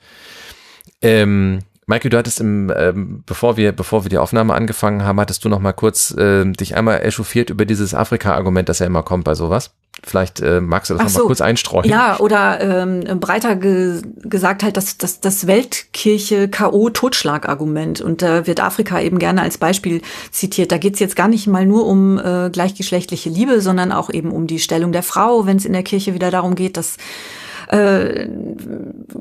[1.03, 5.43] Ähm, Michael, du hattest im, ähm, bevor wir, bevor wir die Aufnahme angefangen haben, hattest
[5.43, 9.25] du noch mal kurz äh, dich einmal echauffiert über dieses Afrika-Argument, das ja immer kommt
[9.25, 9.71] bei sowas.
[10.05, 11.89] Vielleicht äh, magst du das Ach noch mal kurz einstreuen.
[11.89, 18.01] Ja, oder ähm, breiter ge gesagt halt das, das, das Weltkirche K.O.-Totschlag-Argument.
[18.01, 20.71] Und da wird Afrika eben gerne als Beispiel zitiert.
[20.71, 24.47] Da geht's jetzt gar nicht mal nur um äh, gleichgeschlechtliche Liebe, sondern auch eben um
[24.47, 26.97] die Stellung der Frau, wenn es in der Kirche wieder darum geht, dass
[27.73, 28.29] äh,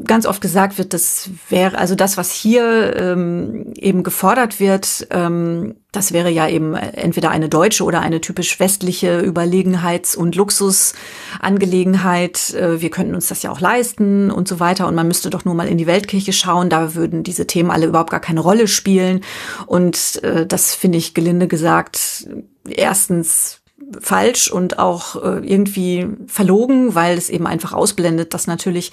[0.05, 5.77] ganz oft gesagt wird, das wäre, also das, was hier ähm, eben gefordert wird, ähm,
[5.91, 12.53] das wäre ja eben entweder eine deutsche oder eine typisch westliche Überlegenheits- und Luxusangelegenheit.
[12.53, 14.87] Äh, wir könnten uns das ja auch leisten und so weiter.
[14.87, 16.69] Und man müsste doch nur mal in die Weltkirche schauen.
[16.69, 19.23] Da würden diese Themen alle überhaupt gar keine Rolle spielen.
[19.67, 22.29] Und äh, das finde ich gelinde gesagt
[22.69, 23.62] erstens
[24.01, 28.93] falsch und auch äh, irgendwie verlogen, weil es eben einfach ausblendet, dass natürlich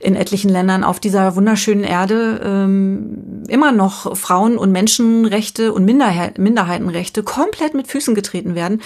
[0.00, 6.38] in etlichen Ländern auf dieser wunderschönen Erde ähm, immer noch Frauen- und Menschenrechte und Minderheit
[6.38, 8.82] Minderheitenrechte komplett mit Füßen getreten werden.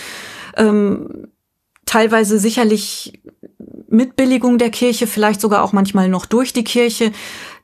[0.56, 1.28] Ähm,
[1.90, 3.20] teilweise sicherlich
[3.88, 7.11] mit Billigung der Kirche, vielleicht sogar auch manchmal noch durch die Kirche.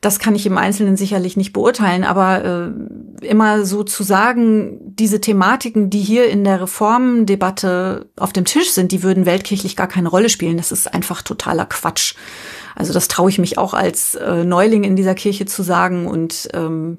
[0.00, 5.20] Das kann ich im Einzelnen sicherlich nicht beurteilen, aber äh, immer so zu sagen, diese
[5.20, 10.08] Thematiken, die hier in der Reformdebatte auf dem Tisch sind, die würden weltkirchlich gar keine
[10.08, 12.16] Rolle spielen, das ist einfach totaler Quatsch.
[12.74, 16.48] Also das traue ich mich auch als äh, Neuling in dieser Kirche zu sagen und
[16.52, 16.98] ähm,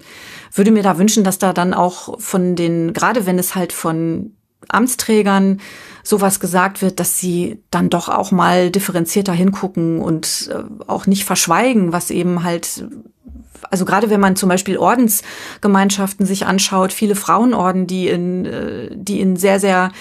[0.53, 4.31] würde mir da wünschen, dass da dann auch von den, gerade wenn es halt von
[4.69, 5.59] Amtsträgern
[6.07, 11.25] sowas gesagt wird, dass sie dann doch auch mal differenzierter hingucken und äh, auch nicht
[11.25, 12.85] verschweigen, was eben halt
[13.69, 19.19] also gerade wenn man zum Beispiel Ordensgemeinschaften sich anschaut, viele Frauenorden, die in, äh, die
[19.19, 19.91] in sehr, sehr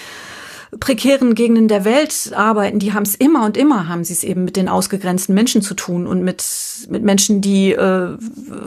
[0.79, 4.43] prekären Gegenden der Welt arbeiten, die haben es immer und immer, haben sie es eben
[4.43, 6.43] mit den ausgegrenzten Menschen zu tun und mit,
[6.89, 8.17] mit Menschen, die äh,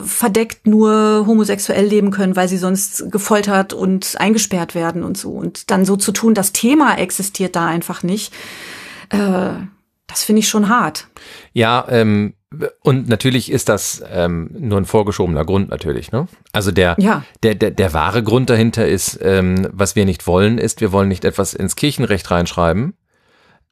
[0.05, 5.31] verdeckt nur homosexuell leben können, weil sie sonst gefoltert und eingesperrt werden und so.
[5.31, 8.33] Und dann so zu tun, das Thema existiert da einfach nicht.
[9.11, 9.51] Äh,
[10.07, 11.07] das finde ich schon hart.
[11.53, 12.35] Ja, ähm,
[12.83, 16.11] und natürlich ist das ähm, nur ein vorgeschobener Grund natürlich.
[16.11, 16.27] Ne?
[16.53, 17.23] Also der, ja.
[17.45, 21.09] der, der, der wahre Grund dahinter ist, ähm, was wir nicht wollen, ist, wir wollen
[21.09, 22.95] nicht etwas ins Kirchenrecht reinschreiben,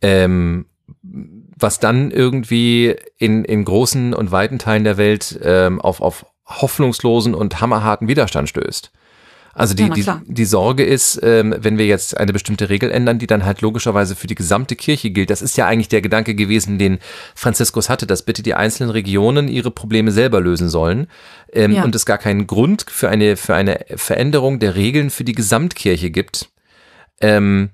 [0.00, 0.66] ähm,
[1.02, 7.34] was dann irgendwie in, in großen und weiten Teilen der Welt ähm, auf, auf hoffnungslosen
[7.34, 8.92] und hammerharten Widerstand stößt.
[9.58, 13.18] Also die, ja, die, die Sorge ist, ähm, wenn wir jetzt eine bestimmte Regel ändern,
[13.18, 15.30] die dann halt logischerweise für die gesamte Kirche gilt.
[15.30, 17.00] Das ist ja eigentlich der Gedanke gewesen, den
[17.34, 21.08] Franziskus hatte, dass bitte die einzelnen Regionen ihre Probleme selber lösen sollen
[21.52, 21.82] ähm, ja.
[21.82, 26.10] und es gar keinen Grund für eine, für eine Veränderung der Regeln für die Gesamtkirche
[26.10, 26.50] gibt.
[27.20, 27.70] Ähm,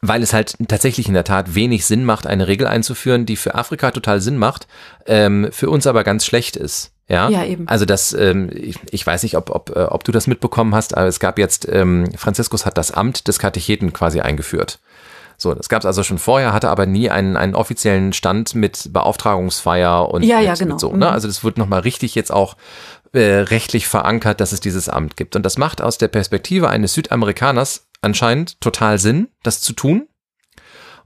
[0.00, 3.56] weil es halt tatsächlich in der Tat wenig Sinn macht, eine Regel einzuführen, die für
[3.56, 4.68] Afrika total Sinn macht,
[5.06, 6.92] ähm, für uns aber ganz schlecht ist.
[7.12, 7.68] Ja, ja eben.
[7.68, 10.96] Also das, ähm, ich, ich weiß nicht, ob, ob, äh, ob du das mitbekommen hast,
[10.96, 14.78] aber es gab jetzt, ähm, Franziskus hat das Amt des Katecheten quasi eingeführt.
[15.36, 18.92] So, das gab es also schon vorher, hatte aber nie einen, einen offiziellen Stand mit
[18.92, 20.74] Beauftragungsfeier und ja, mit, ja, genau.
[20.74, 21.06] Mit so, ne?
[21.06, 21.12] Mhm.
[21.12, 22.56] Also das wird nochmal richtig jetzt auch
[23.12, 25.36] äh, rechtlich verankert, dass es dieses Amt gibt.
[25.36, 30.08] Und das macht aus der Perspektive eines Südamerikaners anscheinend total Sinn, das zu tun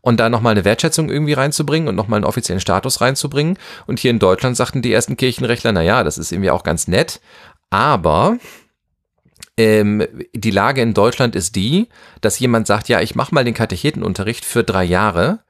[0.07, 3.59] und da nochmal eine Wertschätzung irgendwie reinzubringen und nochmal einen offiziellen Status reinzubringen.
[3.89, 6.87] Und hier in Deutschland sagten die ersten Kirchenrechtler, na ja, das ist irgendwie auch ganz
[6.87, 7.21] nett,
[7.71, 8.39] aber
[9.57, 11.89] ähm, die Lage in Deutschland ist die,
[12.21, 15.41] dass jemand sagt, ja, ich mache mal den Katechetenunterricht für drei Jahre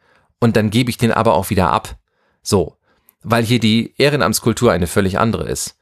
[0.41, 1.97] und dann gebe ich den aber auch wieder ab.
[2.43, 2.79] So,
[3.23, 5.77] weil hier die Ehrenamtskultur eine völlig andere ist.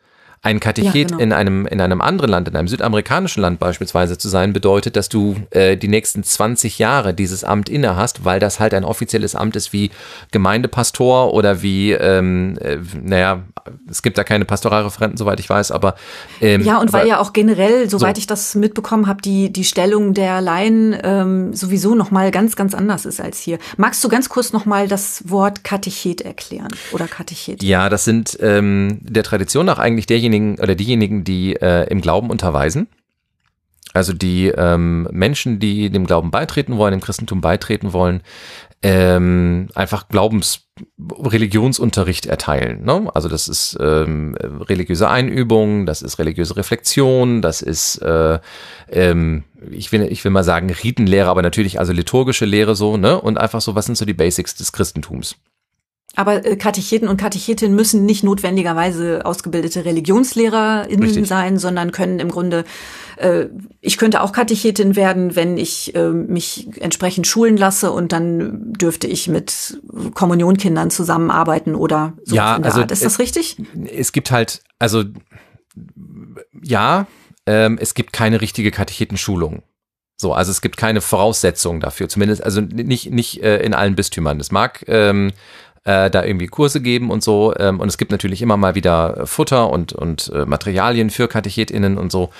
[0.44, 1.18] Ein Katechet ja, genau.
[1.18, 5.08] in, einem, in einem anderen Land, in einem südamerikanischen Land beispielsweise zu sein, bedeutet, dass
[5.08, 9.34] du äh, die nächsten 20 Jahre dieses Amt inne hast, weil das halt ein offizielles
[9.34, 9.90] Amt ist wie
[10.32, 13.42] Gemeindepastor oder wie, ähm, äh, naja,
[13.88, 15.94] es gibt da keine Pastoralreferenten, soweit ich weiß, aber
[16.42, 18.20] ähm, Ja, und aber, weil ja auch generell, soweit so.
[18.20, 23.06] ich das mitbekommen habe, die, die Stellung der Laien ähm, sowieso nochmal ganz, ganz anders
[23.06, 23.58] ist als hier.
[23.78, 27.62] Magst du ganz kurz nochmal das Wort Katechet erklären oder Katechet?
[27.62, 32.00] Ja, das sind ähm, der Tradition nach eigentlich derjenigen, diejenigen oder diejenigen, die äh, im
[32.00, 32.88] Glauben unterweisen.
[33.92, 38.22] Also die ähm, Menschen, die dem Glauben beitreten wollen, dem Christentum beitreten wollen,
[38.82, 40.66] ähm, einfach Glaubens
[40.98, 42.84] Religionsunterricht erteilen.
[42.84, 43.08] Ne?
[43.14, 48.40] Also das ist ähm, religiöse Einübung, das ist religiöse Reflexion, das ist äh,
[48.90, 53.20] ähm, ich will ich will mal sagen Ritenlehre, aber natürlich also liturgische Lehre so ne
[53.20, 55.36] und einfach so was sind so die Basics des Christentums.
[56.16, 61.26] Aber äh, Katecheten und Katechetinnen müssen nicht notwendigerweise ausgebildete ReligionslehrerInnen Richtig.
[61.26, 62.64] sein, sondern können im Grunde,
[63.16, 63.46] äh,
[63.80, 69.06] ich könnte auch Katechetin werden, wenn ich äh, mich entsprechend schulen lasse und dann dürfte
[69.06, 69.80] ich mit
[70.14, 72.92] Kommunionkindern zusammenarbeiten oder so ja, also Art.
[72.92, 73.56] Ist das richtig?
[73.92, 75.04] Es gibt halt, also
[76.62, 77.06] ja,
[77.46, 79.62] ähm, es gibt keine richtige Katechetenschulung.
[80.16, 84.38] So, also es gibt keine Voraussetzungen dafür, zumindest, also nicht, nicht äh, in allen Bistümern.
[84.38, 85.32] Es mag ähm,
[85.84, 87.54] äh, da irgendwie Kurse geben und so.
[87.58, 91.98] Ähm, und es gibt natürlich immer mal wieder Futter und, und äh, Materialien für KatechetInnen
[91.98, 92.30] und so.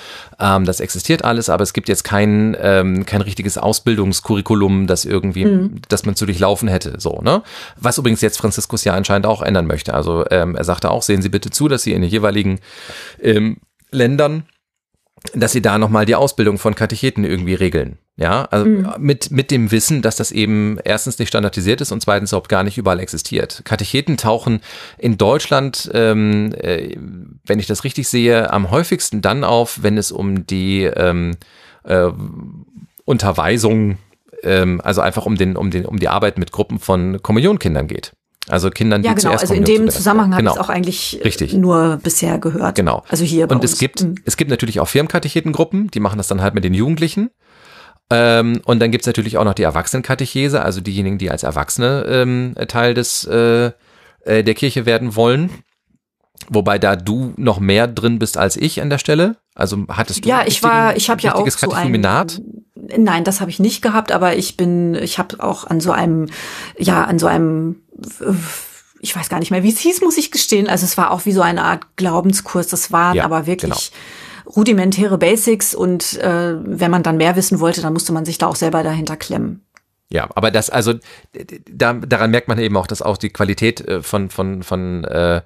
[0.41, 5.45] Ähm, das existiert alles, aber es gibt jetzt kein, ähm, kein richtiges Ausbildungskurriculum, das irgendwie,
[5.45, 5.83] mhm.
[5.89, 6.95] das man zu durchlaufen hätte.
[6.99, 7.43] So, ne?
[7.77, 9.95] Was übrigens jetzt Franziskus ja anscheinend auch ändern möchte.
[9.95, 12.61] Also ähm, er sagte auch, sehen Sie bitte zu, dass Sie in den jeweiligen
[13.21, 13.59] ähm,
[13.91, 14.45] Ländern
[15.33, 17.99] dass sie da nochmal die Ausbildung von Katecheten irgendwie regeln.
[18.17, 18.93] Ja, also mhm.
[18.99, 22.63] mit, mit dem Wissen, dass das eben erstens nicht standardisiert ist und zweitens überhaupt gar
[22.63, 23.63] nicht überall existiert.
[23.65, 24.61] Katecheten tauchen
[24.99, 26.97] in Deutschland, ähm, äh,
[27.45, 31.33] wenn ich das richtig sehe, am häufigsten dann auf, wenn es um die ähm,
[31.83, 32.11] äh,
[33.05, 33.99] Unterweisung,
[34.45, 38.13] ähm, also einfach um, den, um, den, um die Arbeit mit Gruppen von Kommunionkindern geht.
[38.47, 39.31] Also Kindern, die ja, genau.
[39.31, 40.51] zuerst Also in dem Zusammenhang genau.
[40.51, 41.55] habe ich es auch eigentlich äh, Richtig.
[41.55, 42.77] nur bisher gehört.
[42.77, 43.03] Genau.
[43.09, 44.15] Also hier bei Und es gibt, mhm.
[44.25, 47.31] es gibt natürlich auch Firmenkatechetengruppen, die machen das dann halt mit den Jugendlichen.
[48.11, 52.55] Ähm, und dann gibt's natürlich auch noch die Erwachsenenkatechese, also diejenigen, die als Erwachsene ähm,
[52.69, 53.73] Teil des äh,
[54.25, 55.51] äh, der Kirche werden wollen.
[56.49, 59.37] Wobei da du noch mehr drin bist als ich an der Stelle.
[59.55, 61.93] Also hattest du Ja, ich war, ich habe ja auch so ein
[62.75, 66.27] Nein, das habe ich nicht gehabt, aber ich bin, ich habe auch an so einem,
[66.77, 67.77] ja, an so einem
[69.05, 70.67] ich weiß gar nicht mehr, wie es hieß, muss ich gestehen.
[70.67, 72.69] Also es war auch wie so eine Art Glaubenskurs.
[72.69, 74.03] Das waren ja, aber wirklich genau.
[74.57, 78.47] Rudimentäre Basics und äh, wenn man dann mehr wissen wollte, dann musste man sich da
[78.47, 79.65] auch selber dahinter klemmen.
[80.11, 80.95] Ja, aber das, also
[81.71, 85.41] da, daran merkt man eben auch, dass auch die Qualität äh, von, von, von äh,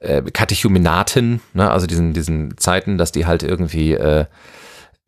[0.00, 4.26] äh, Katechumenaten, ne, also diesen, diesen Zeiten, dass die halt irgendwie äh,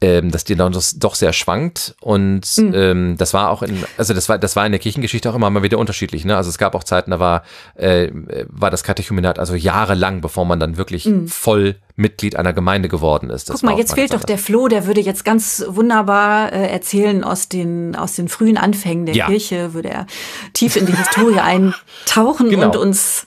[0.01, 2.72] ähm, dass die dann doch sehr schwankt und mhm.
[2.72, 5.51] ähm, das war auch in, also das war, das war in der Kirchengeschichte auch immer
[5.51, 6.24] mal wieder unterschiedlich.
[6.24, 6.37] Ne?
[6.37, 7.42] Also es gab auch Zeiten, da war,
[7.74, 8.09] äh,
[8.46, 11.27] war das Katechumenat also jahrelang, bevor man dann wirklich mhm.
[11.27, 13.50] voll Mitglied einer Gemeinde geworden ist.
[13.50, 17.24] Das Guck mal, jetzt fehlt doch der Flo, der würde jetzt ganz wunderbar äh, erzählen
[17.24, 19.26] aus den, aus den frühen Anfängen der ja.
[19.26, 20.06] Kirche, würde er
[20.52, 22.66] tief in die Historie eintauchen genau.
[22.66, 23.26] und uns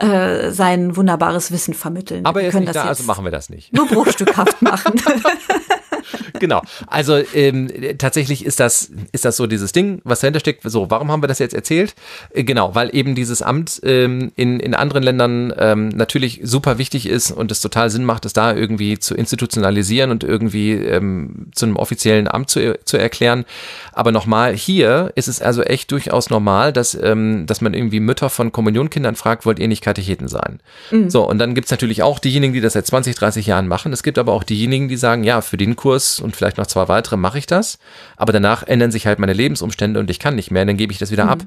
[0.00, 2.24] äh, sein wunderbares Wissen vermitteln.
[2.24, 3.72] Aber er ist nicht da, also machen wir das nicht.
[3.72, 4.94] Nur bruchstückhaft machen.
[6.40, 6.62] genau.
[6.86, 10.62] Also ähm, tatsächlich ist das, ist das so dieses Ding, was dahinter steckt.
[10.64, 11.94] So, warum haben wir das jetzt erzählt?
[12.32, 17.06] Äh, genau, weil eben dieses Amt ähm, in, in anderen Ländern ähm, natürlich super wichtig
[17.06, 21.66] ist und es total Sinn macht, es da irgendwie zu institutionalisieren und irgendwie ähm, zu
[21.66, 23.44] einem offiziellen Amt zu, zu erklären.
[23.92, 28.30] Aber nochmal, hier ist es also echt durchaus normal, dass, ähm, dass man irgendwie Mütter
[28.30, 30.60] von Kommunionkindern fragt, wollt ihr nicht Katecheten sein?
[30.90, 31.10] Mhm.
[31.10, 33.92] So, und dann gibt's natürlich auch diejenigen, die das seit 20, 30 Jahren machen.
[33.92, 36.88] Es gibt aber auch diejenigen, die sagen, ja, für den Kurs und vielleicht noch zwei
[36.88, 37.78] weitere mache ich das,
[38.16, 40.98] aber danach ändern sich halt meine Lebensumstände und ich kann nicht mehr, dann gebe ich
[40.98, 41.30] das wieder mhm.
[41.30, 41.40] ab.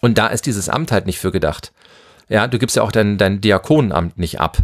[0.00, 1.72] Und da ist dieses Amt halt nicht für gedacht.
[2.28, 4.58] Ja, du gibst ja auch dein, dein Diakonenamt nicht ab.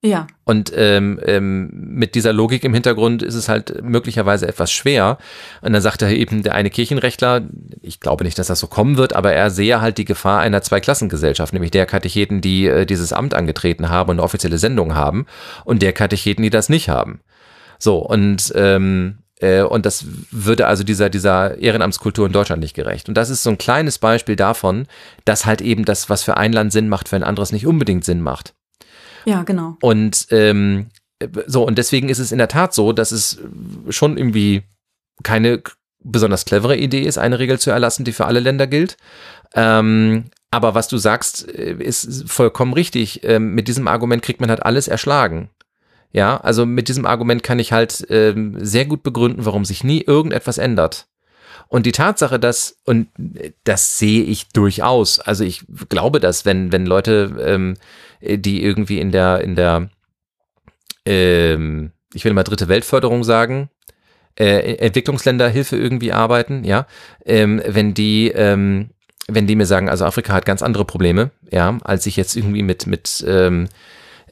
[0.00, 0.28] Ja.
[0.44, 5.18] Und ähm, ähm, mit dieser Logik im Hintergrund ist es halt möglicherweise etwas schwer.
[5.60, 7.42] Und dann sagte eben der eine Kirchenrechtler,
[7.82, 10.62] ich glaube nicht, dass das so kommen wird, aber er sehe halt die Gefahr einer
[10.62, 15.26] Zweiklassengesellschaft, nämlich der Katecheten, die äh, dieses Amt angetreten haben und eine offizielle Sendung haben
[15.64, 17.20] und der Katecheten, die das nicht haben.
[17.80, 23.08] So, und ähm, äh, und das würde also dieser, dieser Ehrenamtskultur in Deutschland nicht gerecht.
[23.08, 24.86] Und das ist so ein kleines Beispiel davon,
[25.24, 28.04] dass halt eben das, was für ein Land Sinn macht, für ein anderes nicht unbedingt
[28.04, 28.54] Sinn macht.
[29.28, 29.76] Ja, genau.
[29.82, 30.86] Und ähm,
[31.46, 33.38] so, und deswegen ist es in der Tat so, dass es
[33.90, 34.62] schon irgendwie
[35.22, 35.62] keine
[36.00, 38.96] besonders clevere Idee ist, eine Regel zu erlassen, die für alle Länder gilt.
[39.54, 43.22] Ähm, aber was du sagst, äh, ist vollkommen richtig.
[43.24, 45.50] Ähm, mit diesem Argument kriegt man halt alles erschlagen.
[46.10, 50.00] Ja, also mit diesem Argument kann ich halt ähm, sehr gut begründen, warum sich nie
[50.00, 51.06] irgendetwas ändert.
[51.68, 53.08] Und die Tatsache, dass, und
[53.64, 57.76] das sehe ich durchaus, also ich glaube, dass wenn, wenn Leute, ähm,
[58.20, 59.90] die irgendwie in der, in der,
[61.04, 63.70] ähm, ich will mal dritte Weltförderung sagen,
[64.38, 66.86] äh, Entwicklungsländerhilfe irgendwie arbeiten, ja,
[67.24, 68.90] ähm, wenn die, ähm,
[69.26, 72.62] wenn die mir sagen, also Afrika hat ganz andere Probleme, ja, als ich jetzt irgendwie
[72.62, 73.68] mit, mit, ähm,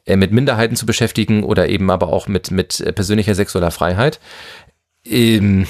[0.05, 4.19] äh, mit Minderheiten zu beschäftigen oder eben aber auch mit, mit äh, persönlicher sexueller Freiheit.
[5.05, 5.67] Ähm,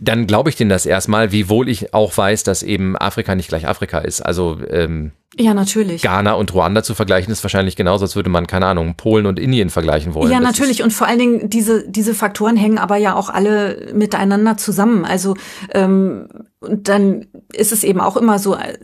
[0.00, 3.68] dann glaube ich denen das erstmal, wiewohl ich auch weiß, dass eben Afrika nicht gleich
[3.68, 4.22] Afrika ist.
[4.22, 6.02] Also ähm, ja, natürlich.
[6.02, 9.38] Ghana und Ruanda zu vergleichen ist wahrscheinlich genauso, als würde man, keine Ahnung, Polen und
[9.38, 10.32] Indien vergleichen wollen.
[10.32, 10.82] Ja, das natürlich.
[10.82, 15.04] Und vor allen Dingen, diese, diese Faktoren hängen aber ja auch alle miteinander zusammen.
[15.04, 15.36] Also
[15.72, 16.26] ähm,
[16.60, 18.76] und dann ist es eben auch immer so, äh,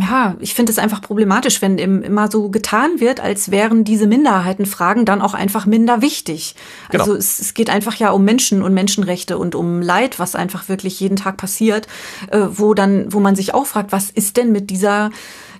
[0.00, 5.04] ja, ich finde es einfach problematisch, wenn immer so getan wird, als wären diese Minderheitenfragen
[5.04, 6.54] dann auch einfach minder wichtig.
[6.90, 7.02] Genau.
[7.02, 10.68] Also es, es, geht einfach ja um Menschen und Menschenrechte und um Leid, was einfach
[10.68, 11.88] wirklich jeden Tag passiert,
[12.30, 15.10] äh, wo dann, wo man sich auch fragt, was ist denn mit dieser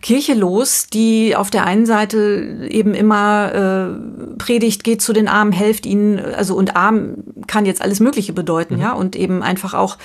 [0.01, 5.51] Kirche los, die auf der einen Seite eben immer äh, predigt, geht zu den Armen,
[5.51, 7.17] helft ihnen, also und arm
[7.49, 8.81] kann jetzt alles Mögliche bedeuten, mhm.
[8.81, 9.99] ja, und eben einfach auch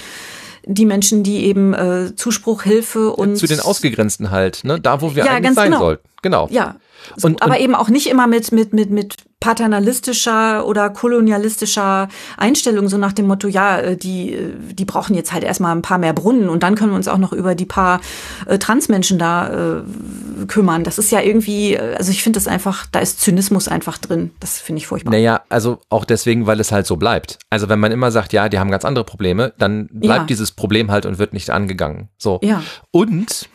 [0.65, 4.79] die Menschen, die eben äh, Zuspruch, Hilfe und zu den Ausgegrenzten halt, ne?
[4.79, 5.79] Da, wo wir ja, eigentlich sein genau.
[5.79, 6.07] sollten.
[6.21, 6.47] Genau.
[6.51, 6.75] Ja.
[7.15, 12.07] So, und, aber und, eben auch nicht immer mit mit mit mit paternalistischer oder kolonialistischer
[12.37, 15.81] Einstellung, so nach dem Motto, ja, äh, die, äh, die brauchen jetzt halt erstmal ein
[15.81, 17.99] paar mehr Brunnen und dann können wir uns auch noch über die paar
[18.47, 20.85] äh, Transmenschen da äh, kümmern.
[20.85, 24.31] Das ist ja irgendwie, äh, also ich finde das einfach, da ist Zynismus einfach drin.
[24.39, 25.11] Das finde ich furchtbar.
[25.11, 27.37] Naja, also auch deswegen, weil es halt so bleibt.
[27.49, 30.25] Also wenn man immer sagt, ja, die haben ganz andere Probleme, dann bleibt ja.
[30.27, 32.07] dieses Problem halt und wird nicht angegangen.
[32.17, 32.39] So.
[32.43, 32.63] Ja.
[32.91, 33.49] Und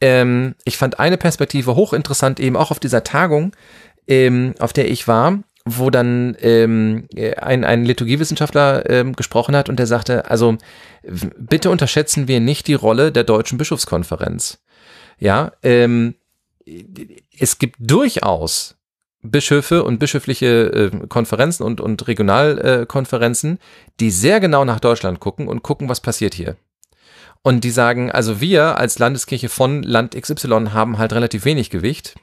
[0.00, 3.52] ähm, ich fand eine Perspektive hochinteressant, eben auch auf dieser Tagung,
[4.06, 9.78] ähm, auf der ich war, wo dann ähm, ein, ein Liturgiewissenschaftler ähm, gesprochen hat und
[9.78, 10.56] der sagte, also
[11.02, 14.58] bitte unterschätzen wir nicht die Rolle der deutschen Bischofskonferenz.
[15.18, 16.14] Ja, ähm,
[17.38, 18.76] es gibt durchaus
[19.22, 23.60] Bischöfe und bischöfliche äh, Konferenzen und, und Regionalkonferenzen, äh,
[24.00, 26.56] die sehr genau nach Deutschland gucken und gucken, was passiert hier.
[27.42, 32.16] Und die sagen, also wir als Landeskirche von Land XY haben halt relativ wenig Gewicht.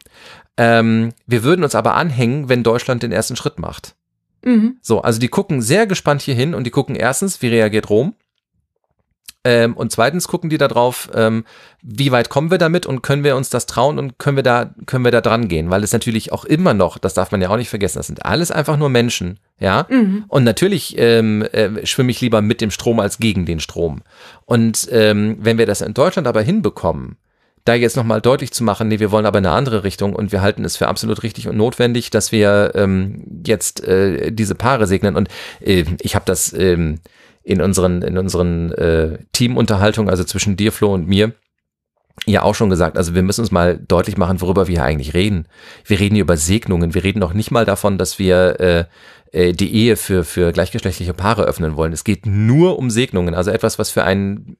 [0.58, 3.95] Ähm, wir würden uns aber anhängen, wenn Deutschland den ersten Schritt macht.
[4.43, 4.78] Mhm.
[4.82, 8.15] So, also die gucken sehr gespannt hier hin und die gucken erstens, wie reagiert Rom?
[9.45, 11.43] Ähm, und zweitens gucken die da drauf, ähm,
[11.82, 14.73] wie weit kommen wir damit und können wir uns das trauen und können wir da,
[14.86, 15.69] können wir da dran gehen?
[15.69, 18.26] Weil es natürlich auch immer noch, das darf man ja auch nicht vergessen, das sind
[18.26, 19.88] alles einfach nur Menschen, ja.
[19.89, 20.26] Mhm.
[20.28, 24.02] Und natürlich ähm, äh, schwimme ich lieber mit dem Strom als gegen den Strom.
[24.45, 27.15] Und ähm, wenn wir das in Deutschland aber hinbekommen,
[27.63, 30.34] da jetzt nochmal deutlich zu machen, nee, wir wollen aber in eine andere Richtung und
[30.34, 34.86] wir halten es für absolut richtig und notwendig, dass wir ähm, jetzt äh, diese Paare
[34.86, 35.15] segnen.
[35.15, 35.30] Und
[35.62, 36.99] äh, ich habe das ähm,
[37.41, 41.32] in unseren, in unseren äh, Teamunterhaltungen, also zwischen dir, Flo und mir,
[42.26, 45.13] ja auch schon gesagt, also wir müssen uns mal deutlich machen, worüber wir hier eigentlich
[45.13, 45.47] reden.
[45.86, 48.86] Wir reden hier über Segnungen, wir reden noch nicht mal davon, dass wir äh,
[49.34, 51.93] die Ehe für, für gleichgeschlechtliche Paare öffnen wollen.
[51.93, 54.58] Es geht nur um Segnungen, also etwas, was für einen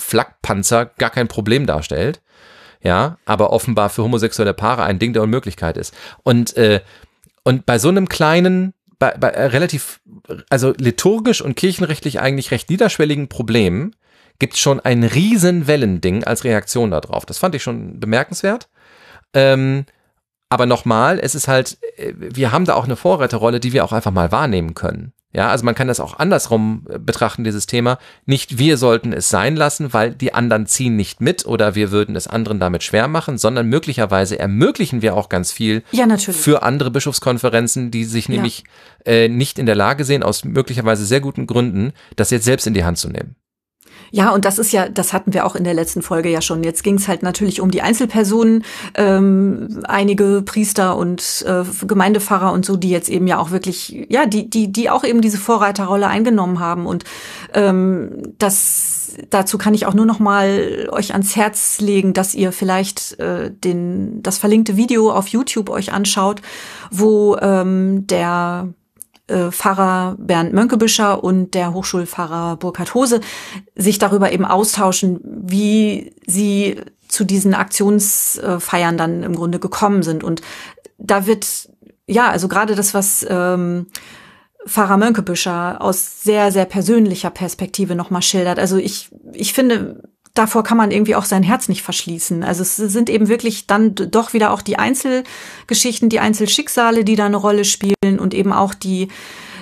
[0.00, 2.22] Flakpanzer gar kein Problem darstellt.
[2.82, 5.94] Ja, aber offenbar für homosexuelle Paare ein Ding der Unmöglichkeit ist.
[6.22, 6.80] Und, äh,
[7.42, 10.00] und bei so einem kleinen, bei, bei relativ,
[10.50, 13.92] also liturgisch und kirchenrechtlich eigentlich recht niederschwelligen Problem,
[14.38, 17.26] gibt es schon ein riesen Wellending als Reaktion darauf.
[17.26, 18.68] Das fand ich schon bemerkenswert.
[19.34, 19.86] Ähm,
[20.48, 23.92] aber nochmal, es ist halt, äh, wir haben da auch eine Vorreiterrolle, die wir auch
[23.92, 25.12] einfach mal wahrnehmen können.
[25.32, 27.98] Ja, also man kann das auch andersrum äh, betrachten, dieses Thema.
[28.24, 32.16] Nicht wir sollten es sein lassen, weil die anderen ziehen nicht mit oder wir würden
[32.16, 36.40] es anderen damit schwer machen, sondern möglicherweise ermöglichen wir auch ganz viel ja, natürlich.
[36.40, 38.64] für andere Bischofskonferenzen, die sich nämlich
[39.04, 39.12] ja.
[39.12, 42.74] äh, nicht in der Lage sehen, aus möglicherweise sehr guten Gründen, das jetzt selbst in
[42.74, 43.36] die Hand zu nehmen.
[44.10, 46.62] Ja, und das ist ja, das hatten wir auch in der letzten Folge ja schon.
[46.62, 48.64] Jetzt ging es halt natürlich um die Einzelpersonen,
[48.94, 54.26] ähm, einige Priester und äh, Gemeindepfarrer und so, die jetzt eben ja auch wirklich, ja,
[54.26, 56.86] die, die, die auch eben diese Vorreiterrolle eingenommen haben.
[56.86, 57.04] Und
[57.54, 58.96] ähm, das
[59.30, 63.50] dazu kann ich auch nur noch mal euch ans Herz legen, dass ihr vielleicht äh,
[63.50, 66.42] den das verlinkte Video auf YouTube euch anschaut,
[66.90, 68.68] wo ähm, der
[69.28, 73.20] äh, Pfarrer Bernd Mönkebüscher und der Hochschulpfarrer Burkhard Hose
[73.74, 80.24] sich darüber eben austauschen, wie sie zu diesen Aktionsfeiern dann im Grunde gekommen sind.
[80.24, 80.42] Und
[80.98, 81.68] da wird,
[82.06, 83.86] ja, also gerade das, was ähm,
[84.66, 88.58] Pfarrer Mönkebüscher aus sehr, sehr persönlicher Perspektive nochmal schildert.
[88.58, 90.02] Also ich, ich finde,
[90.38, 92.44] davor kann man irgendwie auch sein Herz nicht verschließen.
[92.44, 97.26] Also es sind eben wirklich dann doch wieder auch die Einzelgeschichten, die Einzelschicksale, die da
[97.26, 99.08] eine Rolle spielen und eben auch die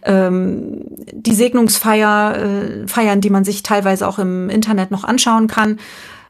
[0.05, 0.83] ähm,
[1.13, 5.79] die Segnungsfeier, äh, Feiern, die man sich teilweise auch im Internet noch anschauen kann,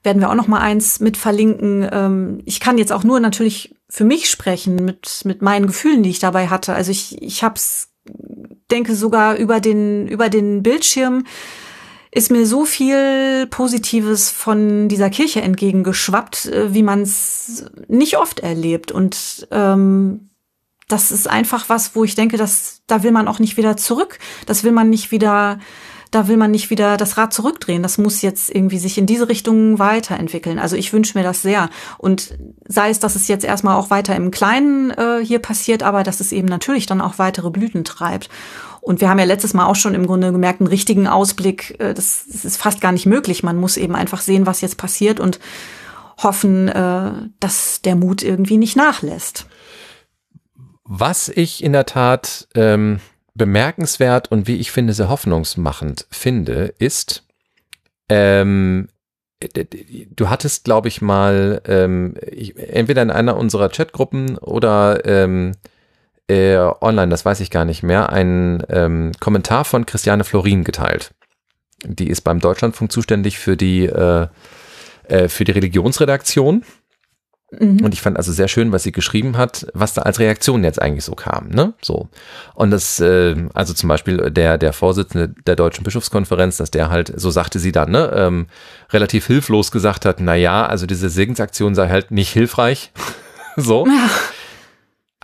[0.05, 1.89] werden wir auch noch mal eins mit verlinken.
[1.91, 6.11] Ähm, ich kann jetzt auch nur natürlich für mich sprechen mit mit meinen Gefühlen, die
[6.11, 6.75] ich dabei hatte.
[6.75, 7.89] Also ich ich hab's
[8.71, 11.25] denke sogar über den über den Bildschirm
[12.15, 18.39] ist mir so viel Positives von dieser Kirche entgegengeschwappt, äh, wie man es nicht oft
[18.39, 18.93] erlebt.
[18.93, 20.31] Und ähm,
[20.89, 24.21] das ist einfach was, wo ich denke, dass da will man auch nicht wieder zurück.
[24.47, 25.59] Das will man nicht wieder,
[26.13, 27.83] da will man nicht wieder das Rad zurückdrehen.
[27.83, 30.61] Das muss jetzt irgendwie sich in diese Richtung weiterentwickeln.
[30.61, 31.69] Also ich wünsche mir das sehr.
[31.99, 36.05] Und sei es, dass es jetzt erstmal auch weiter im Kleinen äh, hier passiert, aber
[36.05, 38.29] dass es eben natürlich dann auch weitere Blüten treibt.
[38.85, 41.95] Und wir haben ja letztes Mal auch schon im Grunde gemerkt, einen richtigen Ausblick, äh,
[41.95, 43.43] das, das ist fast gar nicht möglich.
[43.43, 45.41] Man muss eben einfach sehen, was jetzt passiert und
[46.23, 49.47] hoffen, äh, dass der Mut irgendwie nicht nachlässt.
[50.85, 53.01] Was ich in der Tat ähm,
[53.35, 57.27] bemerkenswert und wie ich finde sehr hoffnungsmachend finde, ist,
[58.11, 58.89] ähm,
[60.15, 65.53] du hattest, glaube ich, mal ähm, ich, entweder in einer unserer Chatgruppen oder ähm,
[66.29, 71.13] äh, online, das weiß ich gar nicht mehr, einen ähm, Kommentar von Christiane Florin geteilt.
[71.85, 74.29] Die ist beim Deutschlandfunk zuständig für die, äh,
[75.09, 76.65] äh, für die Religionsredaktion.
[77.51, 77.85] Mhm.
[77.85, 80.81] Und ich fand also sehr schön, was sie geschrieben hat, was da als Reaktion jetzt
[80.81, 81.75] eigentlich so kam, ne?
[81.83, 82.09] So.
[82.55, 87.13] Und das, äh, also zum Beispiel der, der Vorsitzende der Deutschen Bischofskonferenz, dass der halt,
[87.15, 88.47] so sagte sie dann, ne, ähm,
[88.91, 92.93] relativ hilflos gesagt hat, na ja, also diese Segensaktion sei halt nicht hilfreich.
[93.57, 93.87] so.
[93.87, 94.11] Ja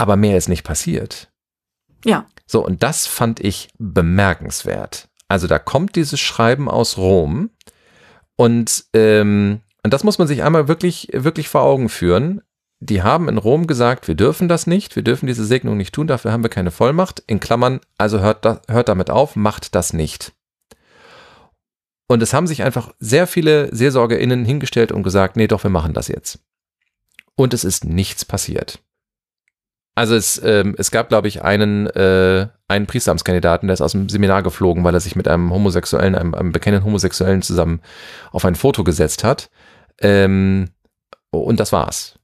[0.00, 1.30] aber mehr ist nicht passiert.
[2.06, 2.26] Ja.
[2.46, 5.08] So, und das fand ich bemerkenswert.
[5.28, 7.50] Also da kommt dieses Schreiben aus Rom
[8.34, 12.40] und, ähm, und das muss man sich einmal wirklich, wirklich vor Augen führen.
[12.80, 16.06] Die haben in Rom gesagt, wir dürfen das nicht, wir dürfen diese Segnung nicht tun,
[16.06, 17.22] dafür haben wir keine Vollmacht.
[17.26, 20.32] In Klammern, also hört, da, hört damit auf, macht das nicht.
[22.08, 25.92] Und es haben sich einfach sehr viele SeelsorgerInnen hingestellt und gesagt, nee, doch, wir machen
[25.92, 26.38] das jetzt.
[27.36, 28.80] Und es ist nichts passiert.
[29.94, 34.08] Also es, ähm, es gab, glaube ich, einen, äh, einen Priesteramtskandidaten, der ist aus dem
[34.08, 37.80] Seminar geflogen, weil er sich mit einem Homosexuellen, einem, einem bekennenden Homosexuellen zusammen
[38.30, 39.50] auf ein Foto gesetzt hat.
[40.00, 40.70] Ähm,
[41.30, 42.14] und das war's.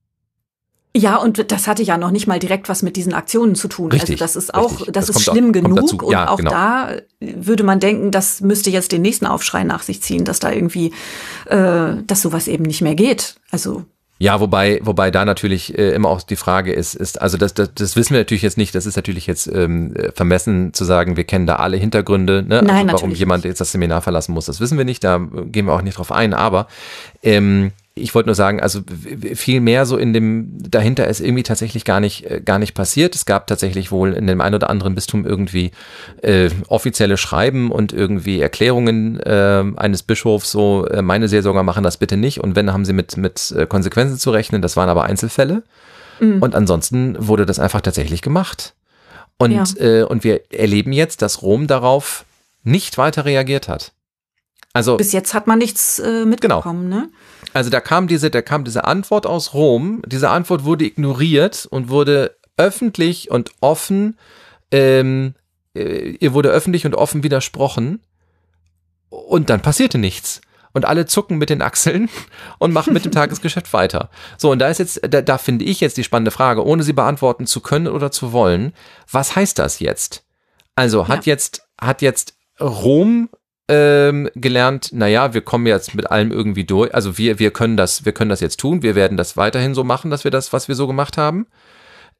[0.96, 3.92] Ja, und das hatte ja noch nicht mal direkt was mit diesen Aktionen zu tun.
[3.92, 6.02] Also richtig, also das ist auch, das, das ist schlimm auch, genug.
[6.02, 6.50] Und ja, auch genau.
[6.50, 10.50] da würde man denken, das müsste jetzt den nächsten Aufschrei nach sich ziehen, dass da
[10.50, 10.92] irgendwie,
[11.46, 13.36] äh, dass sowas eben nicht mehr geht.
[13.50, 13.84] Also
[14.18, 17.74] ja, wobei, wobei da natürlich äh, immer auch die Frage ist, ist, also das, das,
[17.74, 21.24] das wissen wir natürlich jetzt nicht, das ist natürlich jetzt ähm, vermessen zu sagen, wir
[21.24, 22.62] kennen da alle Hintergründe, ne?
[22.62, 25.66] Nein, also warum jemand jetzt das Seminar verlassen muss, das wissen wir nicht, da gehen
[25.66, 26.66] wir auch nicht drauf ein, aber
[27.22, 28.82] ähm, ich wollte nur sagen, also
[29.34, 33.14] viel mehr so in dem dahinter ist irgendwie tatsächlich gar nicht äh, gar nicht passiert.
[33.14, 35.70] Es gab tatsächlich wohl in dem einen oder anderen Bistum irgendwie
[36.20, 41.96] äh, offizielle Schreiben und irgendwie Erklärungen äh, eines Bischofs so äh, meine Seelsorger machen das
[41.96, 44.60] bitte nicht und wenn haben sie mit mit äh, Konsequenzen zu rechnen.
[44.60, 45.62] Das waren aber Einzelfälle
[46.20, 46.42] mhm.
[46.42, 48.74] und ansonsten wurde das einfach tatsächlich gemacht.
[49.38, 49.64] Und ja.
[49.80, 52.26] äh, und wir erleben jetzt, dass Rom darauf
[52.62, 53.92] nicht weiter reagiert hat.
[54.74, 57.02] Also bis jetzt hat man nichts äh, mitbekommen, genau.
[57.04, 57.08] ne?
[57.56, 60.02] Also da kam diese, da kam diese Antwort aus Rom.
[60.04, 64.18] Diese Antwort wurde ignoriert und wurde öffentlich und offen,
[64.70, 65.34] ähm,
[65.74, 68.02] äh, ihr wurde öffentlich und offen widersprochen.
[69.08, 70.42] Und dann passierte nichts.
[70.74, 72.10] Und alle zucken mit den Achseln
[72.58, 74.10] und machen mit dem Tagesgeschäft weiter.
[74.36, 76.92] So, und da ist jetzt, da, da finde ich jetzt die spannende Frage, ohne sie
[76.92, 78.74] beantworten zu können oder zu wollen,
[79.10, 80.24] was heißt das jetzt?
[80.74, 81.32] Also hat ja.
[81.32, 83.30] jetzt, hat jetzt Rom
[83.68, 86.94] ähm, gelernt, naja, wir kommen jetzt mit allem irgendwie durch.
[86.94, 88.82] Also wir, wir können das, wir können das jetzt tun.
[88.82, 91.46] Wir werden das weiterhin so machen, dass wir das, was wir so gemacht haben.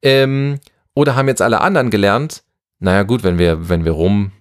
[0.03, 0.59] Ähm,
[0.95, 2.43] oder haben jetzt alle anderen gelernt,
[2.79, 4.33] naja gut, wenn wir, wenn wir rum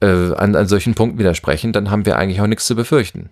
[0.00, 3.30] äh, an, an solchen Punkten widersprechen, dann haben wir eigentlich auch nichts zu befürchten.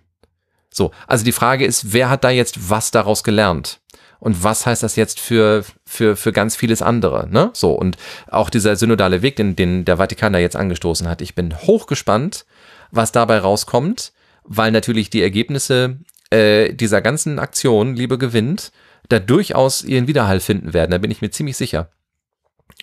[0.73, 3.81] So, also die Frage ist, wer hat da jetzt was daraus gelernt?
[4.19, 7.29] Und was heißt das jetzt für, für, für ganz vieles andere?
[7.31, 7.51] Ne?
[7.53, 7.99] So, und
[8.31, 12.47] auch dieser synodale Weg, den, den der Vatikan da jetzt angestoßen hat, ich bin hochgespannt,
[12.95, 14.13] was dabei rauskommt,
[14.45, 15.99] weil natürlich die Ergebnisse
[16.31, 18.73] äh, dieser ganzen Aktion, Liebe gewinnt,
[19.09, 20.91] da durchaus ihren Widerhall finden werden.
[20.91, 21.91] Da bin ich mir ziemlich sicher.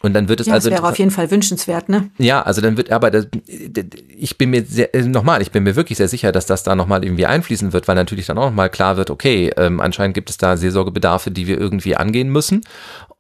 [0.01, 0.69] Und dann wird es ja, also.
[0.69, 2.09] Das wäre auf jeden Fall wünschenswert, ne?
[2.17, 3.27] Ja, also dann wird, aber das,
[4.17, 6.75] ich bin mir sehr, äh, nochmal, ich bin mir wirklich sehr sicher, dass das da
[6.75, 10.29] nochmal irgendwie einfließen wird, weil natürlich dann auch nochmal klar wird, okay, ähm, anscheinend gibt
[10.29, 12.61] es da Seelsorgebedarfe, die wir irgendwie angehen müssen.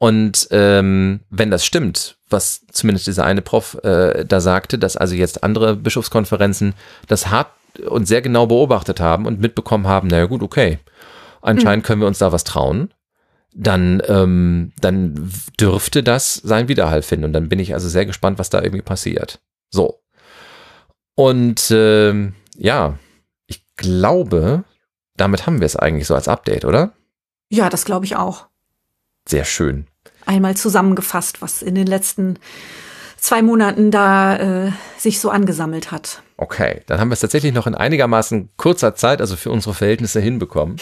[0.01, 5.13] Und ähm, wenn das stimmt, was zumindest dieser eine Prof äh, da sagte, dass also
[5.13, 6.73] jetzt andere Bischofskonferenzen
[7.07, 7.51] das hart
[7.85, 10.79] und sehr genau beobachtet haben und mitbekommen haben, naja gut, okay,
[11.43, 11.87] anscheinend mhm.
[11.87, 12.91] können wir uns da was trauen,
[13.53, 17.25] dann, ähm, dann dürfte das seinen Widerhall finden.
[17.25, 19.39] Und dann bin ich also sehr gespannt, was da irgendwie passiert.
[19.69, 20.01] So.
[21.13, 22.97] Und ähm, ja,
[23.45, 24.63] ich glaube,
[25.15, 26.93] damit haben wir es eigentlich so als Update, oder?
[27.51, 28.47] Ja, das glaube ich auch.
[29.27, 29.85] Sehr schön
[30.25, 32.37] einmal zusammengefasst, was in den letzten
[33.17, 36.23] zwei Monaten da äh, sich so angesammelt hat.
[36.37, 40.19] Okay, dann haben wir es tatsächlich noch in einigermaßen kurzer Zeit, also für unsere Verhältnisse
[40.19, 40.77] hinbekommen.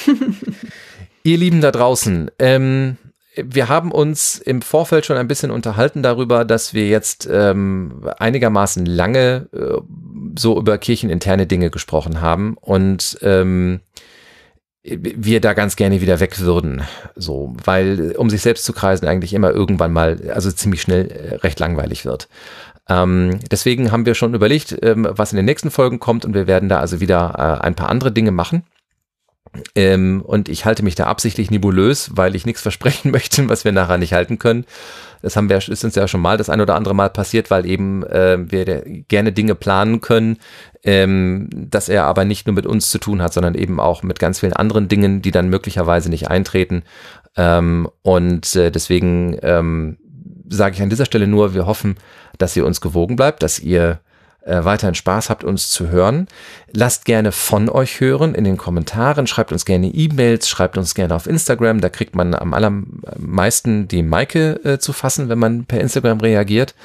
[1.24, 2.97] Ihr Lieben da draußen, ähm,
[3.36, 8.86] wir haben uns im Vorfeld schon ein bisschen unterhalten darüber, dass wir jetzt ähm, einigermaßen
[8.86, 9.82] lange äh,
[10.38, 13.82] so über kircheninterne Dinge gesprochen haben und ähm,
[15.00, 16.84] wir da ganz gerne wieder weg würden.
[17.16, 21.36] So, weil um sich selbst zu kreisen eigentlich immer irgendwann mal, also ziemlich schnell äh,
[21.36, 22.28] recht langweilig wird.
[22.88, 26.48] Ähm, deswegen haben wir schon überlegt, ähm, was in den nächsten Folgen kommt und wir
[26.48, 28.64] werden da also wieder äh, ein paar andere Dinge machen.
[29.76, 33.72] Ähm, und ich halte mich da absichtlich nebulös, weil ich nichts versprechen möchte, was wir
[33.72, 34.66] nachher nicht halten können.
[35.22, 37.66] Das haben wir, ist uns ja schon mal das ein oder andere Mal passiert, weil
[37.66, 40.38] eben äh, wir gerne Dinge planen können,
[40.84, 44.20] ähm, dass er aber nicht nur mit uns zu tun hat, sondern eben auch mit
[44.20, 46.84] ganz vielen anderen Dingen, die dann möglicherweise nicht eintreten.
[47.36, 49.98] Ähm, und äh, deswegen ähm,
[50.48, 51.98] sage ich an dieser Stelle nur, wir hoffen,
[52.38, 54.00] dass ihr uns gewogen bleibt, dass ihr
[54.42, 56.28] äh, weiterhin Spaß habt, uns zu hören.
[56.72, 61.16] Lasst gerne von euch hören in den Kommentaren, schreibt uns gerne E-Mails, schreibt uns gerne
[61.16, 65.82] auf Instagram, da kriegt man am allermeisten die Maike äh, zu fassen, wenn man per
[65.82, 66.76] Instagram reagiert.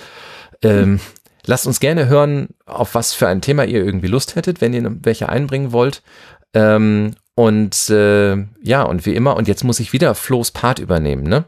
[0.63, 1.01] Ähm,
[1.47, 4.91] lasst uns gerne hören, auf was für ein Thema ihr irgendwie Lust hättet, wenn ihr
[5.03, 6.03] welche einbringen wollt.
[6.55, 11.25] Ähm, und äh, ja, und wie immer, und jetzt muss ich wieder Flo's Part übernehmen,
[11.25, 11.45] ne?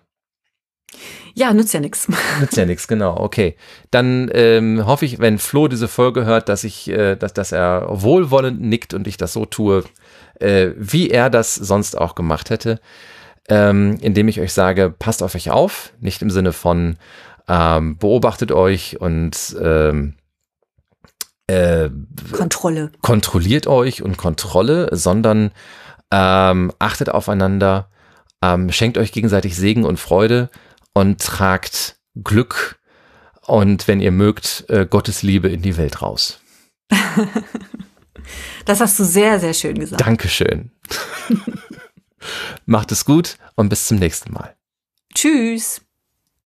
[1.34, 2.08] Ja, nützt ja nichts.
[2.40, 3.18] Nützt ja nichts, genau.
[3.18, 3.56] Okay.
[3.90, 7.86] Dann ähm, hoffe ich, wenn Flo diese Folge hört, dass ich, äh, dass, dass er
[7.90, 9.84] wohlwollend nickt und ich das so tue,
[10.40, 12.80] äh, wie er das sonst auch gemacht hätte.
[13.48, 16.96] Ähm, indem ich euch sage, passt auf euch auf, nicht im Sinne von
[17.48, 20.14] ähm, beobachtet euch und ähm,
[21.46, 21.90] äh,
[22.32, 22.90] Kontrolle.
[23.02, 25.52] Kontrolliert euch und Kontrolle, sondern
[26.10, 27.88] ähm, achtet aufeinander,
[28.42, 30.50] ähm, schenkt euch gegenseitig Segen und Freude
[30.96, 32.78] und tragt Glück
[33.42, 36.40] und wenn ihr mögt, äh, Gottes Liebe in die Welt raus.
[38.64, 40.04] Das hast du sehr, sehr schön gesagt.
[40.04, 40.72] Dankeschön.
[42.66, 44.56] Macht es gut und bis zum nächsten Mal.
[45.14, 45.85] Tschüss.